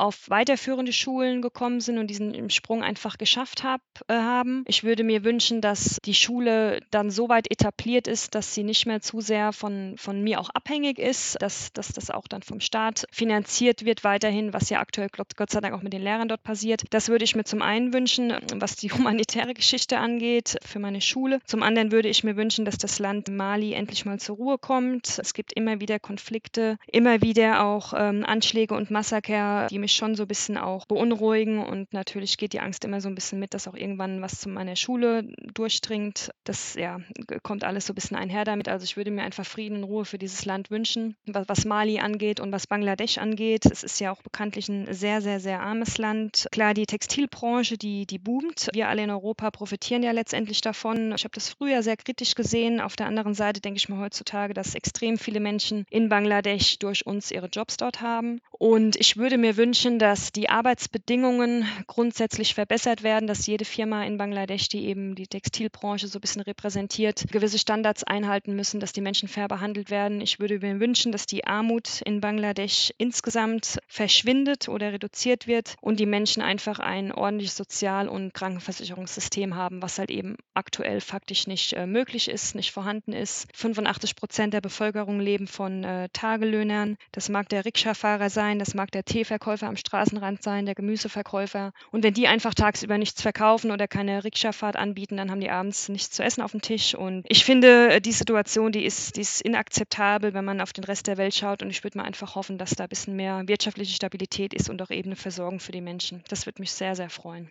auf 0.01 0.31
weiterführende 0.31 0.93
Schulen 0.93 1.43
gekommen 1.43 1.81
sind 1.81 1.99
und 1.99 2.09
diesen 2.09 2.49
Sprung 2.51 2.83
einfach 2.83 3.19
geschafft 3.19 3.63
hab, 3.63 3.83
äh, 4.09 4.15
haben. 4.15 4.65
Ich 4.67 4.83
würde 4.83 5.05
mir 5.05 5.25
wünschen, 5.25 5.61
dass 5.61 5.99
die 6.05 6.15
Schule 6.15 6.81
dann 6.91 7.11
so 7.11 7.29
weit 7.29 7.51
etabliert 7.51 8.09
ist, 8.09 8.35
dass 8.35 8.55
sie 8.55 8.65
nicht 8.65 8.87
mehr 8.87 9.01
zu 9.01 9.21
sehr 9.21 9.53
von, 9.53 9.95
von 9.99 10.23
mir 10.23 10.41
auch 10.41 10.51
abhängig 10.51 10.99
ist, 10.99 11.41
dass, 11.43 11.73
dass 11.73 11.89
das 11.89 12.11
auch 12.11 12.27
dann 12.29 12.43
vom 12.43 12.61
Staat 12.61 13.07
finanziert 13.13 13.85
wird 13.85 14.03
weiterhin, 14.03 14.53
was 14.55 14.71
ja 14.71 14.81
aktuell 14.81 15.09
Gott 15.11 15.51
sei 15.51 15.61
Dank 15.61 15.75
auch 15.75 15.83
mit 15.83 15.93
den 15.93 16.03
Lehrern 16.03 16.29
dort 16.29 16.43
passiert. 16.43 16.85
Das 16.91 17.09
würde 17.09 17.25
ich 17.25 17.37
mir 17.37 17.45
zum 17.45 17.61
einen 17.61 17.93
wünschen, 17.93 18.33
was 18.55 18.77
die 18.77 18.91
humanitäre 18.93 19.53
Geschichte 19.53 19.99
angeht, 19.99 20.57
für 20.65 20.79
meine 20.79 21.03
Schule. 21.03 21.41
Zum 21.45 21.63
anderen 21.63 21.93
würde 21.93 22.09
ich 22.09 22.25
mir 22.25 22.37
wünschen, 22.37 22.65
dass 22.65 22.79
das 22.79 22.99
Land 22.99 23.29
Mali 23.29 23.75
endlich 23.75 24.07
mal 24.07 24.19
zur 24.19 24.37
Ruhe 24.37 24.57
kommt. 24.57 25.19
Es 25.19 25.35
gibt 25.35 25.53
immer 25.53 25.81
wieder 25.81 25.99
Konflikte, 25.99 26.79
immer 26.87 27.21
wieder 27.21 27.65
auch 27.65 27.93
ähm, 27.95 28.25
Anschläge 28.25 28.75
und 28.75 28.91
Massaker, 28.91 29.67
die 29.69 29.79
mich 29.79 29.90
mich 29.91 29.97
schon 29.97 30.15
so 30.15 30.23
ein 30.23 30.29
bisschen 30.29 30.57
auch 30.57 30.87
beunruhigen 30.87 31.59
und 31.59 31.93
natürlich 31.93 32.39
geht 32.39 32.53
die 32.53 32.61
Angst 32.61 32.85
immer 32.85 33.01
so 33.01 33.09
ein 33.09 33.15
bisschen 33.17 33.41
mit, 33.41 33.55
dass 33.55 33.67
auch 33.67 33.75
irgendwann 33.75 34.23
was 34.23 34.39
zu 34.39 34.49
meiner 34.49 34.77
Schule 34.77 35.25
durchdringt. 35.53 36.31
Das 36.45 36.75
ja, 36.75 37.01
kommt 37.43 37.65
alles 37.65 37.87
so 37.87 37.93
ein 37.93 37.97
bisschen 37.97 38.17
einher 38.17 38.45
damit. 38.45 38.69
Also 38.69 38.85
ich 38.85 38.97
würde 38.97 39.11
mir 39.11 39.23
einfach 39.23 39.45
Frieden 39.45 39.79
und 39.79 39.85
Ruhe 39.85 40.05
für 40.05 40.19
dieses 40.19 40.45
Land 40.45 40.71
wünschen, 40.71 41.17
was 41.27 41.65
Mali 41.65 41.99
angeht 41.99 42.39
und 42.39 42.53
was 42.53 42.69
Bangladesch 42.69 43.19
angeht. 43.19 43.67
Es 43.67 43.83
ist 43.83 44.01
ja 44.01 44.13
auch 44.13 44.23
bekanntlich 44.23 44.69
ein 44.69 44.93
sehr, 44.93 45.21
sehr, 45.21 45.41
sehr 45.41 45.61
armes 45.61 45.99
Land. 45.99 46.47
Klar, 46.53 46.75
die 46.75 46.87
Textilbranche, 46.87 47.77
die, 47.77 48.07
die 48.07 48.19
boomt. 48.19 48.69
Wir 48.73 48.89
alle 48.89 49.03
in 49.03 49.11
Europa 49.11 49.51
profitieren 49.51 50.03
ja 50.05 50.13
letztendlich 50.13 50.61
davon. 50.61 51.15
Ich 51.17 51.25
habe 51.25 51.35
das 51.35 51.49
früher 51.51 51.83
sehr 51.83 51.97
kritisch 51.97 52.35
gesehen. 52.37 52.81
Auf 52.81 52.95
der 52.95 53.07
anderen 53.07 53.35
Seite 53.35 53.61
denke 53.61 53.79
ich 53.79 53.89
mir 53.89 53.99
heutzutage, 53.99 54.55
dass 54.55 54.77
extrem 54.77 55.19
viele 55.19 55.41
Menschen 55.41 55.85
in 55.91 56.09
Bangladesch 56.09 56.79
durch 56.79 57.07
uns 57.07 57.33
ihre 57.33 57.49
Jobs 57.49 57.77
dort 57.77 58.01
haben. 58.01 58.41
Und 58.53 58.97
ich 58.97 59.17
würde 59.17 59.39
mir 59.39 59.57
wünschen, 59.57 59.80
dass 59.81 60.31
die 60.31 60.51
Arbeitsbedingungen 60.51 61.67
grundsätzlich 61.87 62.55
verbessert 62.55 63.03
werden, 63.03 63.27
dass 63.27 63.47
jede 63.47 63.65
Firma 63.65 64.05
in 64.05 64.19
Bangladesch, 64.19 64.69
die 64.69 64.85
eben 64.85 65.15
die 65.15 65.27
Textilbranche 65.27 66.07
so 66.07 66.19
ein 66.19 66.21
bisschen 66.21 66.43
repräsentiert, 66.43 67.25
gewisse 67.33 67.59
Standards 67.59 68.05
einhalten 68.05 68.55
müssen, 68.55 68.79
dass 68.79 68.93
die 68.93 69.01
Menschen 69.01 69.27
fair 69.27 69.49
behandelt 69.49 69.91
werden. 69.91 70.21
Ich 70.21 70.39
würde 70.39 70.59
mir 70.59 70.81
wünschen, 70.81 71.13
dass 71.13 71.25
die 71.25 71.47
Armut 71.47 72.03
in 72.03 72.21
Bangladesch 72.21 72.93
insgesamt 72.99 73.79
verschwindet 73.89 74.69
oder 74.69 74.93
reduziert 74.93 75.47
wird 75.47 75.77
und 75.81 75.99
die 75.99 76.05
Menschen 76.05 76.43
einfach 76.43 76.79
ein 76.79 77.11
ordentliches 77.11 77.57
Sozial- 77.57 78.09
und 78.09 78.35
Krankenversicherungssystem 78.35 79.55
haben, 79.55 79.81
was 79.81 79.99
halt 79.99 80.11
eben 80.11 80.37
aktuell 80.53 81.01
faktisch 81.01 81.47
nicht 81.47 81.73
äh, 81.73 81.87
möglich 81.87 82.29
ist, 82.29 82.55
nicht 82.55 82.73
vorhanden 82.73 83.15
ist. 83.15 83.49
85 83.55 84.15
Prozent 84.15 84.53
der 84.53 84.61
Bevölkerung 84.61 85.21
leben 85.21 85.47
von 85.47 85.85
äh, 85.85 86.11
Tagelöhnern. 86.13 86.97
Das 87.13 87.31
mag 87.31 87.49
der 87.49 87.65
Rikscha-Fahrer 87.65 88.29
sein, 88.29 88.59
das 88.59 88.75
mag 88.75 88.91
der 88.91 89.07
Teeverkäufer 89.07 89.60
am 89.67 89.77
Straßenrand 89.77 90.43
sein, 90.43 90.67
der 90.67 90.75
Gemüseverkäufer. 90.75 91.73
Und 91.91 92.03
wenn 92.05 92.15
die 92.15 92.29
einfach 92.29 92.55
tagsüber 92.55 92.99
nichts 92.99 93.23
verkaufen 93.23 93.71
oder 93.71 93.89
keine 93.89 94.25
Rikscha-Fahrt 94.25 94.77
anbieten, 94.77 95.17
dann 95.17 95.31
haben 95.31 95.41
die 95.41 95.51
abends 95.51 95.89
nichts 95.89 96.11
zu 96.11 96.23
essen 96.23 96.43
auf 96.43 96.53
dem 96.53 96.63
Tisch. 96.63 96.95
Und 96.95 97.25
ich 97.29 97.45
finde, 97.45 98.01
die 98.01 98.13
Situation, 98.13 98.73
die 98.73 98.85
ist, 98.85 99.17
die 99.17 99.23
ist 99.23 99.41
inakzeptabel, 99.41 100.35
wenn 100.35 100.45
man 100.45 100.61
auf 100.61 100.73
den 100.73 100.85
Rest 100.85 101.07
der 101.07 101.17
Welt 101.17 101.35
schaut. 101.35 101.63
Und 101.63 101.71
ich 101.71 101.85
würde 101.85 101.99
mal 101.99 102.05
einfach 102.05 102.35
hoffen, 102.35 102.59
dass 102.59 102.71
da 102.71 102.85
ein 102.85 102.89
bisschen 102.89 103.17
mehr 103.17 103.43
wirtschaftliche 103.47 103.95
Stabilität 103.95 104.55
ist 104.55 104.71
und 104.71 104.81
auch 104.83 104.91
eben 104.91 105.09
eine 105.09 105.17
Versorgung 105.17 105.61
für 105.61 105.73
die 105.73 105.81
Menschen. 105.81 106.23
Das 106.29 106.47
würde 106.47 106.61
mich 106.63 106.73
sehr, 106.73 106.95
sehr 106.95 107.11
freuen. 107.11 107.51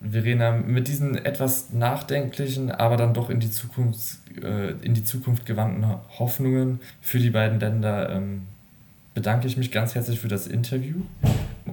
Verena, 0.00 0.52
mit 0.52 0.88
diesen 0.88 1.16
etwas 1.16 1.72
nachdenklichen, 1.72 2.70
aber 2.70 2.96
dann 2.96 3.14
doch 3.14 3.30
in 3.30 3.40
die 3.40 3.50
Zukunft, 3.50 4.18
äh, 4.42 4.72
in 4.82 4.94
die 4.94 5.04
Zukunft 5.04 5.46
gewandten 5.46 5.86
Hoffnungen 6.18 6.80
für 7.00 7.18
die 7.18 7.30
beiden 7.30 7.58
Länder 7.58 8.10
ähm, 8.10 8.46
bedanke 9.14 9.46
ich 9.46 9.56
mich 9.56 9.70
ganz 9.70 9.94
herzlich 9.94 10.20
für 10.20 10.28
das 10.28 10.46
Interview 10.46 10.96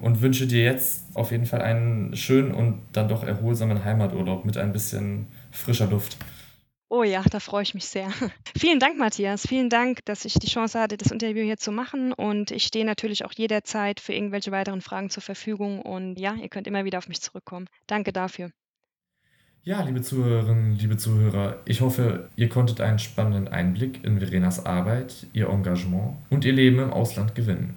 und 0.00 0.22
wünsche 0.22 0.46
dir 0.46 0.62
jetzt 0.62 1.04
auf 1.14 1.32
jeden 1.32 1.46
Fall 1.46 1.60
einen 1.60 2.16
schönen 2.16 2.52
und 2.52 2.80
dann 2.92 3.08
doch 3.08 3.24
erholsamen 3.24 3.84
Heimaturlaub 3.84 4.44
mit 4.44 4.56
ein 4.56 4.72
bisschen 4.72 5.26
frischer 5.50 5.86
Luft. 5.86 6.16
Oh 6.88 7.04
ja, 7.04 7.22
da 7.22 7.40
freue 7.40 7.62
ich 7.62 7.72
mich 7.72 7.86
sehr. 7.86 8.10
Vielen 8.56 8.78
Dank, 8.78 8.98
Matthias. 8.98 9.46
Vielen 9.46 9.70
Dank, 9.70 10.04
dass 10.04 10.26
ich 10.26 10.34
die 10.34 10.46
Chance 10.46 10.78
hatte, 10.78 10.98
das 10.98 11.10
Interview 11.10 11.42
hier 11.42 11.56
zu 11.56 11.72
machen. 11.72 12.12
Und 12.12 12.50
ich 12.50 12.64
stehe 12.64 12.84
natürlich 12.84 13.24
auch 13.24 13.32
jederzeit 13.32 13.98
für 13.98 14.12
irgendwelche 14.12 14.52
weiteren 14.52 14.82
Fragen 14.82 15.08
zur 15.08 15.22
Verfügung. 15.22 15.80
Und 15.80 16.18
ja, 16.18 16.34
ihr 16.34 16.50
könnt 16.50 16.66
immer 16.66 16.84
wieder 16.84 16.98
auf 16.98 17.08
mich 17.08 17.22
zurückkommen. 17.22 17.66
Danke 17.86 18.12
dafür. 18.12 18.50
Ja, 19.64 19.80
liebe 19.82 20.02
Zuhörerinnen, 20.02 20.76
liebe 20.76 20.96
Zuhörer, 20.96 21.58
ich 21.66 21.82
hoffe, 21.82 22.28
ihr 22.34 22.48
konntet 22.48 22.80
einen 22.80 22.98
spannenden 22.98 23.46
Einblick 23.46 24.02
in 24.02 24.18
Verenas 24.18 24.66
Arbeit, 24.66 25.28
ihr 25.34 25.50
Engagement 25.50 26.16
und 26.30 26.44
ihr 26.44 26.52
Leben 26.52 26.80
im 26.80 26.92
Ausland 26.92 27.36
gewinnen. 27.36 27.76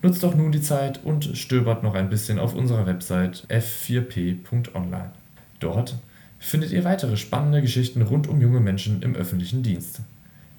Nutzt 0.00 0.22
doch 0.22 0.36
nun 0.36 0.52
die 0.52 0.60
Zeit 0.60 1.00
und 1.02 1.36
stöbert 1.36 1.82
noch 1.82 1.96
ein 1.96 2.08
bisschen 2.08 2.38
auf 2.38 2.54
unserer 2.54 2.86
Website 2.86 3.48
f4p.online. 3.48 5.10
Dort 5.58 5.96
findet 6.38 6.70
ihr 6.70 6.84
weitere 6.84 7.16
spannende 7.16 7.62
Geschichten 7.62 8.02
rund 8.02 8.28
um 8.28 8.40
junge 8.40 8.60
Menschen 8.60 9.02
im 9.02 9.16
öffentlichen 9.16 9.64
Dienst. 9.64 10.02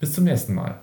Bis 0.01 0.11
zum 0.11 0.25
nächsten 0.25 0.55
Mal. 0.55 0.81